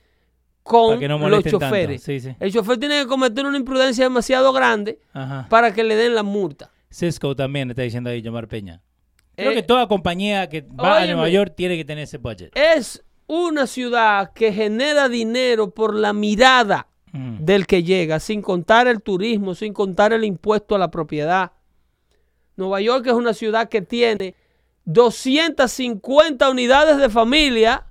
[0.64, 2.02] con no los choferes.
[2.02, 2.36] Sí, sí.
[2.40, 5.46] El chofer tiene que cometer una imprudencia demasiado grande Ajá.
[5.50, 6.72] para que le den la multa.
[6.90, 8.82] Cisco también está diciendo ahí, Yomar Peña.
[9.36, 11.06] Creo Eh, que toda compañía que va a.
[11.06, 12.52] Nueva York tiene que tener ese budget.
[12.56, 17.46] Es una ciudad que genera dinero por la mirada Mm.
[17.46, 21.52] del que llega, sin contar el turismo, sin contar el impuesto a la propiedad.
[22.56, 24.36] Nueva York es una ciudad que tiene
[24.86, 27.86] 250 unidades de familia.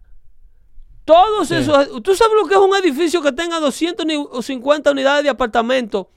[1.05, 1.57] Todos Sí.
[1.57, 2.03] esos.
[2.03, 6.11] ¿Tú sabes lo que es un edificio que tenga 250 unidades de apartamento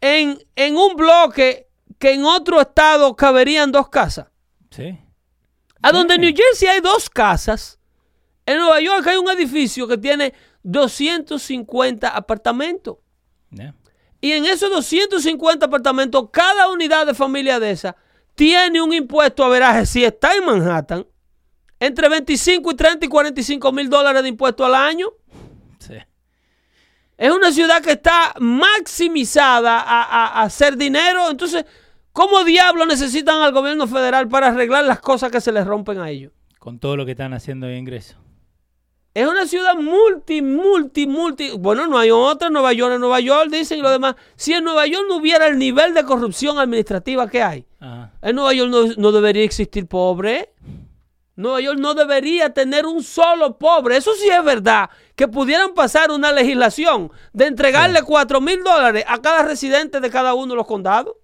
[0.00, 1.68] en, en un bloque
[1.98, 4.26] que en otro estado caberían dos casas?
[4.70, 4.98] Sí.
[5.82, 7.78] A donde en New Jersey hay dos casas,
[8.44, 12.96] en Nueva York hay un edificio que tiene 250 apartamentos.
[13.50, 13.74] Yeah.
[14.20, 17.96] Y en esos 250 apartamentos, cada unidad de familia de esa
[18.34, 21.06] tiene un impuesto a veraje, si está en Manhattan,
[21.80, 25.08] entre 25 y 30 y 45 mil dólares de impuesto al año.
[25.78, 25.94] Sí.
[27.18, 31.30] Es una ciudad que está maximizada a, a- a hacer dinero.
[31.30, 31.64] Entonces,
[32.12, 36.10] ¿cómo diablos necesitan al gobierno federal para arreglar las cosas que se les rompen a
[36.10, 36.32] ellos?
[36.58, 38.16] Con todo lo que están haciendo de ingreso.
[39.12, 41.50] Es una ciudad multi, multi, multi.
[41.58, 42.48] Bueno, no hay otra.
[42.48, 44.14] Nueva York es Nueva York, dicen y lo demás.
[44.36, 48.12] Si en Nueva York no hubiera el nivel de corrupción administrativa que hay, Ajá.
[48.22, 50.52] en Nueva York no, no debería existir pobre.
[51.40, 53.96] Nueva York no debería tener un solo pobre.
[53.96, 54.90] Eso sí es verdad.
[55.16, 60.34] Que pudieran pasar una legislación de entregarle 4 mil dólares a cada residente de cada
[60.34, 61.14] uno de los condados.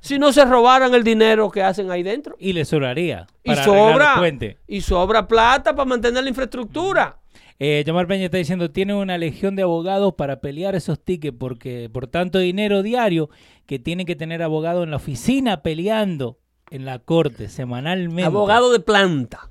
[0.00, 2.36] Si no se robaran el dinero que hacen ahí dentro.
[2.38, 4.56] Y le sobraría Y para sobra, los puentes.
[4.68, 7.18] y sobra plata para mantener la infraestructura.
[7.58, 11.90] Eh, Yomar Peña está diciendo, tiene una legión de abogados para pelear esos tickets porque
[11.92, 13.30] por tanto dinero diario
[13.66, 16.38] que tienen que tener abogados en la oficina peleando
[16.70, 18.24] en la corte semanalmente.
[18.24, 19.50] Abogado de planta.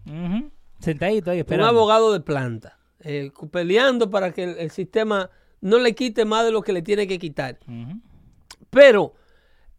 [0.79, 1.67] Sentadito ahí Un esperando.
[1.69, 2.77] abogado de planta.
[2.99, 5.29] eh, peleando para que el, el sistema
[5.61, 7.57] no le quite más de lo que le tiene que quitar.
[8.69, 9.13] Pero,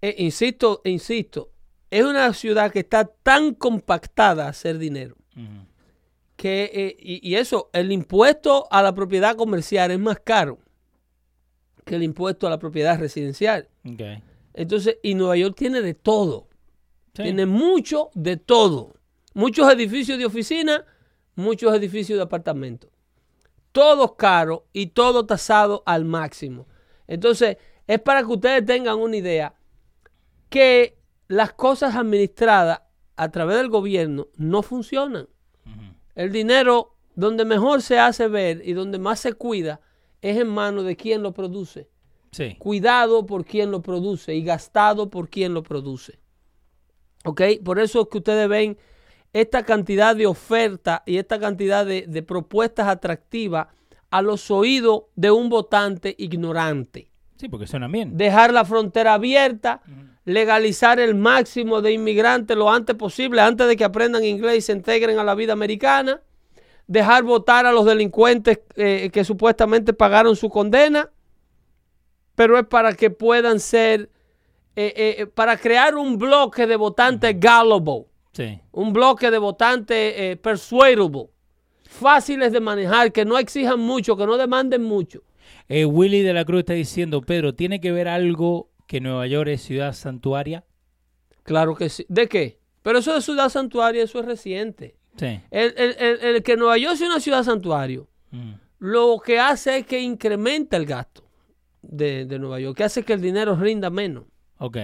[0.00, 1.50] eh, insisto, insisto,
[1.90, 5.16] es una ciudad que está tan compactada a hacer dinero.
[6.36, 10.58] Que, eh, y, y eso, el impuesto a la propiedad comercial es más caro
[11.84, 13.68] que el impuesto a la propiedad residencial.
[14.54, 16.47] Entonces, y Nueva York tiene de todo.
[17.18, 17.24] Sí.
[17.24, 18.94] Tiene mucho de todo.
[19.34, 20.84] Muchos edificios de oficina,
[21.34, 22.90] muchos edificios de apartamentos.
[23.72, 26.68] Todos caros y todo tasado al máximo.
[27.08, 27.56] Entonces,
[27.88, 29.54] es para que ustedes tengan una idea
[30.48, 30.96] que
[31.26, 32.82] las cosas administradas
[33.16, 35.28] a través del gobierno no funcionan.
[36.14, 39.80] El dinero donde mejor se hace ver y donde más se cuida
[40.22, 41.88] es en manos de quien lo produce
[42.30, 42.54] Sí.
[42.58, 46.18] cuidado por quien lo produce y gastado por quien lo produce.
[47.24, 47.42] ¿Ok?
[47.64, 48.78] Por eso es que ustedes ven
[49.32, 53.68] esta cantidad de oferta y esta cantidad de, de propuestas atractivas
[54.10, 57.10] a los oídos de un votante ignorante.
[57.36, 58.16] Sí, porque suenan bien.
[58.16, 59.82] Dejar la frontera abierta,
[60.24, 64.72] legalizar el máximo de inmigrantes lo antes posible, antes de que aprendan inglés y se
[64.72, 66.22] integren a la vida americana.
[66.86, 71.10] Dejar votar a los delincuentes eh, que supuestamente pagaron su condena
[72.38, 74.10] pero es para que puedan ser,
[74.86, 78.60] eh, eh, para crear un bloque de votantes gullible, Sí.
[78.72, 81.28] un bloque de votantes eh, persuadable,
[81.84, 85.22] fáciles de manejar, que no exijan mucho, que no demanden mucho.
[85.68, 89.48] Eh, Willy de la Cruz está diciendo, Pedro, ¿tiene que ver algo que Nueva York
[89.50, 90.64] es ciudad santuaria?
[91.42, 92.04] Claro que sí.
[92.08, 92.58] ¿De qué?
[92.82, 94.96] Pero eso de ciudad santuaria, eso es reciente.
[95.16, 95.40] Sí.
[95.50, 98.52] El, el- el- el que Nueva York sea una ciudad santuario, Mm.
[98.78, 101.24] lo que hace es que incrementa el gasto
[101.82, 104.24] de, de Nueva York, que hace que el dinero rinda menos.
[104.58, 104.76] Ok.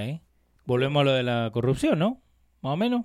[0.67, 2.21] Volvemos a lo de la corrupción, ¿no?
[2.63, 3.05] Más o menos.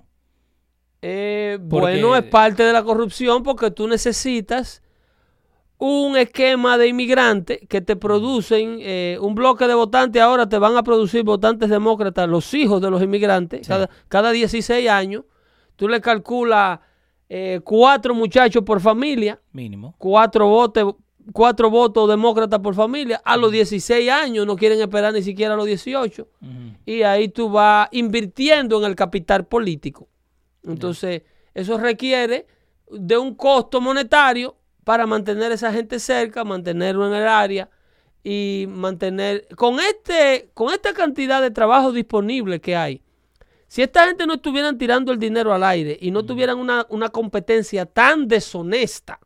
[1.02, 4.82] Eh, Porque- Bueno, es parte de la corrupción porque tú necesitas
[5.78, 10.20] un esquema de inmigrantes que te producen eh, un bloque de votantes.
[10.20, 14.88] Ahora te van a producir votantes demócratas, los hijos de los inmigrantes, cada, cada 16
[14.90, 15.24] años.
[15.76, 16.80] Tú le calculas
[17.30, 19.94] eh, cuatro muchachos por familia, Mínimo.
[19.96, 20.96] cuatro votos,
[21.32, 23.20] cuatro votos demócratas por familia.
[23.24, 26.50] A los 16 años no quieren esperar ni siquiera a los 18 Ujú.
[26.86, 30.08] y ahí tú vas invirtiendo en el capital político.
[30.64, 31.22] Entonces,
[31.54, 32.46] eso requiere
[32.90, 37.68] de un costo monetario para mantener a esa gente cerca, mantenerlo en el área
[38.22, 43.02] y mantener con este con esta cantidad de trabajo disponible que hay.
[43.66, 47.08] Si esta gente no estuvieran tirando el dinero al aire y no tuvieran una, una
[47.10, 49.20] competencia tan deshonesta,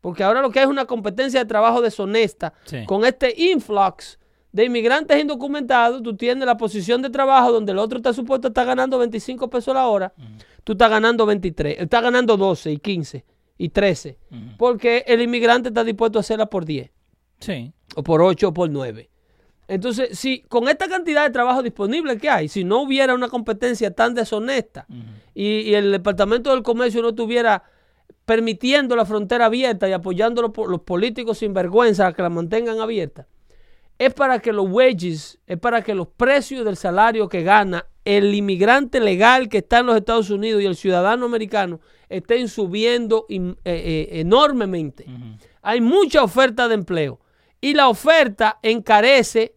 [0.00, 2.84] porque ahora lo que hay es una competencia de trabajo deshonesta, Sí.
[2.86, 4.18] con este influx
[4.52, 8.66] de inmigrantes indocumentados, tú tienes la posición de trabajo donde el otro está supuesto estar
[8.66, 10.12] ganando 25 pesos la hora,
[10.64, 13.24] tú estás ganando 23, estás ganando 12 y 15
[13.58, 14.18] y 13,
[14.58, 16.90] porque el inmigrante está dispuesto a hacerla por 10
[17.38, 17.72] Sí.
[17.94, 19.08] o por 8 o por 9.
[19.68, 23.92] Entonces, si con esta cantidad de trabajo disponible que hay, si no hubiera una competencia
[23.92, 24.84] tan deshonesta
[25.32, 27.62] y, y el Departamento del Comercio no estuviera
[28.24, 32.80] permitiendo la frontera abierta y apoyando los, los políticos sin vergüenza a que la mantengan
[32.80, 33.26] abierta,
[33.98, 38.34] es para que los wages, es para que los precios del salario que gana el
[38.34, 43.54] inmigrante legal que está en los Estados Unidos y el ciudadano americano estén subiendo eh,
[43.64, 45.04] eh, enormemente.
[45.62, 47.20] Hay mucha oferta de empleo
[47.60, 49.54] y la oferta encarece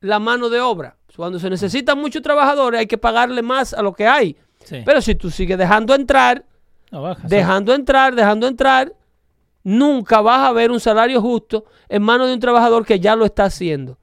[0.00, 0.96] la mano de obra.
[1.16, 4.36] Cuando se necesitan muchos trabajadores hay que pagarle más a lo que hay.
[4.64, 4.82] Sí.
[4.84, 6.44] Pero si tú sigues dejando entrar,
[6.90, 7.26] No baja.
[7.28, 8.94] dejando entrar, dejando entrar,
[9.62, 13.24] nunca vas a ver un salario justo en manos de un trabajador que ya lo
[13.24, 13.98] está haciendo.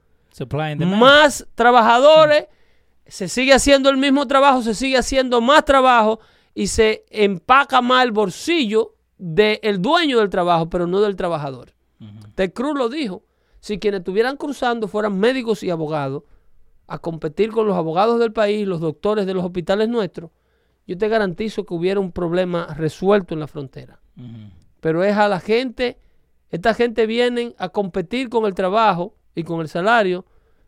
[0.85, 2.45] Más trabajadores,
[3.05, 6.19] se sigue haciendo el mismo trabajo, se sigue haciendo más trabajo
[6.53, 11.73] y se empaca más el bolsillo del dueño del trabajo, pero no del trabajador.
[12.35, 13.23] Ted Cruz lo dijo.
[13.59, 16.23] Si quienes estuvieran cruzando fueran médicos y abogados
[16.85, 20.31] a competir con los abogados del país, los doctores de los hospitales nuestros,
[20.87, 23.99] yo te garantizo que hubiera un problema resuelto en la frontera.
[24.79, 25.99] Pero es a la gente,
[26.49, 30.25] esta gente vienen a competir con el trabajo y con el salario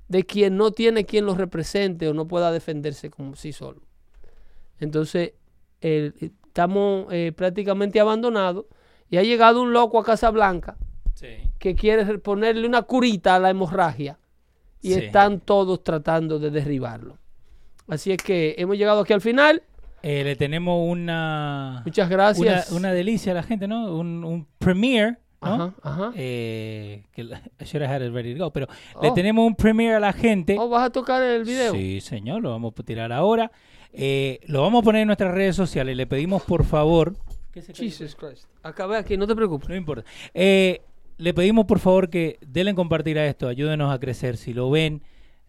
[0.08, 3.82] de quien no tiene quien los represente o no pueda defenderse como sí solo.
[4.80, 5.34] Entonces,
[5.82, 8.66] el- estamos eh, prácticamente abandonados
[9.10, 10.78] y ha llegado un loco a Casa Blanca
[11.14, 11.28] Sí.
[11.60, 14.20] que quiere ponerle una curita a la hemorragia
[14.82, 15.00] y Sí.
[15.06, 17.18] están todos tratando de derribarlo.
[17.88, 19.64] Así es que hemos llegado aquí al final.
[20.04, 22.72] Eh, le tenemos una, Muchas gracias.
[22.72, 23.96] una delicia a la gente, ¿no?
[23.96, 25.48] Un, un premiere, ¿no?
[25.54, 26.12] Ajá, ajá.
[26.16, 27.22] Eh, que
[27.60, 28.68] I should have had it ready to go, pero
[29.02, 29.14] le Oh.
[29.14, 30.56] tenemos un premiere a la gente.
[30.60, 31.74] Oh, ¿Vas a tocar el video?
[31.74, 33.52] Sí, señor, lo vamos a tirar ahora.
[33.92, 35.98] Eh, lo vamos a poner en nuestras redes sociales.
[35.98, 37.16] Le pedimos por favor.
[37.52, 37.74] ¿Qué se?
[37.74, 38.46] Jesus Christ.
[38.64, 39.68] Acabé aquí, no te preocupes.
[39.70, 40.04] No importa.
[40.34, 40.82] Eh,
[41.18, 44.38] le pedimos por favor que denle compartir a esto, ayúdenos a crecer.
[44.38, 45.02] Si lo ven,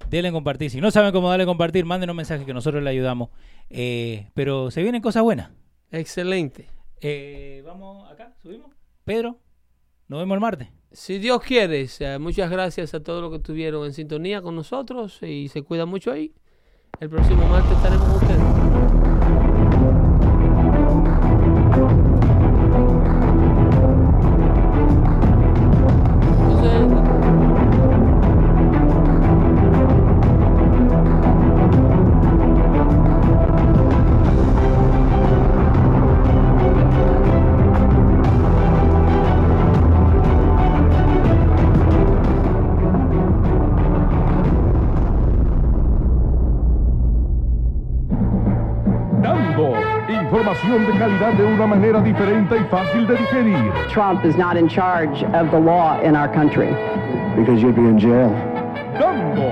[0.09, 0.71] denle compartir.
[0.71, 3.31] Si no saben cómo darle compartir, mándenos mensajes que nosotros le ayudamos.
[3.69, 5.51] Eh, pero se vienen cosas buenas.
[5.91, 6.69] Excelente.
[7.01, 8.71] Eh, vamos acá, subimos.
[9.05, 9.39] Pedro,
[10.09, 10.69] nos vemos el martes.
[10.93, 11.87] Si Dios quiere,
[12.19, 16.11] muchas gracias a todos los que estuvieron en sintonía con nosotros y se cuidan mucho
[16.11, 16.35] ahí.
[16.99, 18.50] El próximo martes estaremos con ustedes.
[51.93, 53.73] Manera diferente y fácil de digerir.
[53.89, 56.69] Trump is not in charge of the law in our country.
[57.37, 58.31] Because you'd be in jail.
[58.99, 59.51] Dando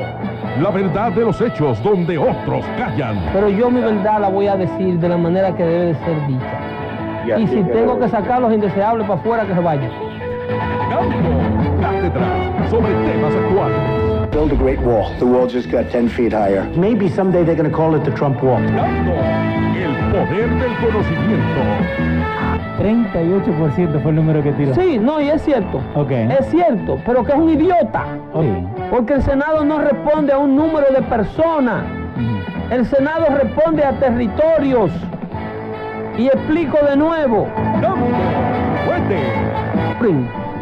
[0.62, 3.18] la verdad de los hechos donde otros callan.
[3.32, 6.26] Pero yo mi verdad la voy a decir de la manera que debe de ser
[6.26, 7.38] dicha.
[7.38, 9.90] Y si tengo que sacar los indeseables para afuera, que se vayan.
[10.90, 14.07] Dando cátedras sobre temas actuales.
[14.30, 15.14] Build a great wall.
[15.18, 16.64] The wall just got 10 feet higher.
[16.76, 18.60] Maybe someday they're going to call it the Trump Wall.
[18.62, 21.60] El poder del conocimiento.
[22.78, 24.74] 38% fue el número que tiró.
[24.74, 25.80] Sí, no, y es cierto.
[25.94, 26.10] Ok.
[26.10, 28.04] Es cierto, pero que es un idiota.
[28.90, 31.82] Porque el Senado no responde a un número de personas.
[32.70, 34.92] El Senado responde a territorios.
[36.16, 37.48] Y explico de nuevo.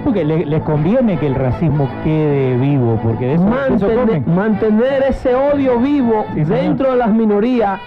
[0.06, 3.74] Porque le, les conviene que el racismo quede vivo, porque de eso, de
[4.18, 7.80] eso Mantener, ese odio vivo Sí, dentro de las minorías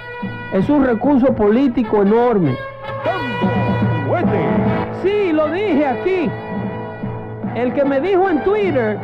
[0.52, 2.58] es un recurso político enorme.
[5.02, 6.30] Sí, lo dije aquí.
[7.56, 8.98] El que me dijo en Twitter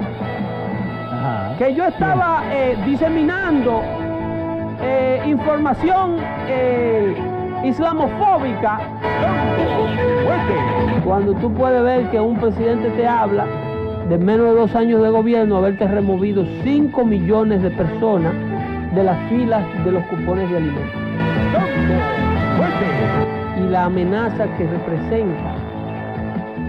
[1.09, 1.55] Ajá.
[1.57, 3.81] que yo estaba eh, diseminando
[4.81, 6.17] eh, información
[6.49, 7.15] eh,
[7.64, 8.80] islamofóbica,
[11.03, 13.45] cuando tú puedes ver que un presidente te habla
[14.10, 18.34] de menos de dos años de gobierno, haberte removido 5 millones de personas
[18.94, 21.02] de las filas de los cupones de alimentos.
[23.57, 25.56] Y la amenaza que representa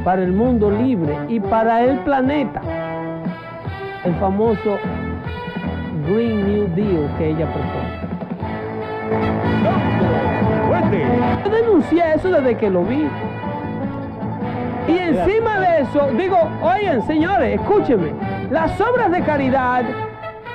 [0.04, 2.62] para el mundo libre y para el planeta
[4.04, 4.78] el famoso
[6.06, 8.06] Green New Deal que ella propone.
[11.44, 13.08] Yo denuncié eso desde que lo vi.
[14.88, 18.12] Y encima de eso, digo, oigan, señores, escúchenme,
[18.50, 19.82] las obras de caridad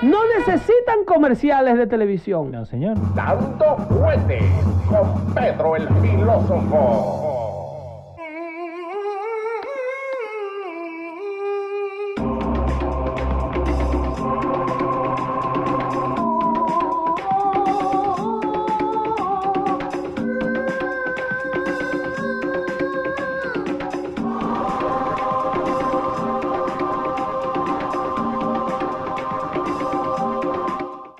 [0.02, 2.52] no necesitan comerciales de televisión.
[2.52, 2.98] No, señor.
[3.14, 4.40] Dando fuerte
[4.90, 7.51] con Pedro el filósofo.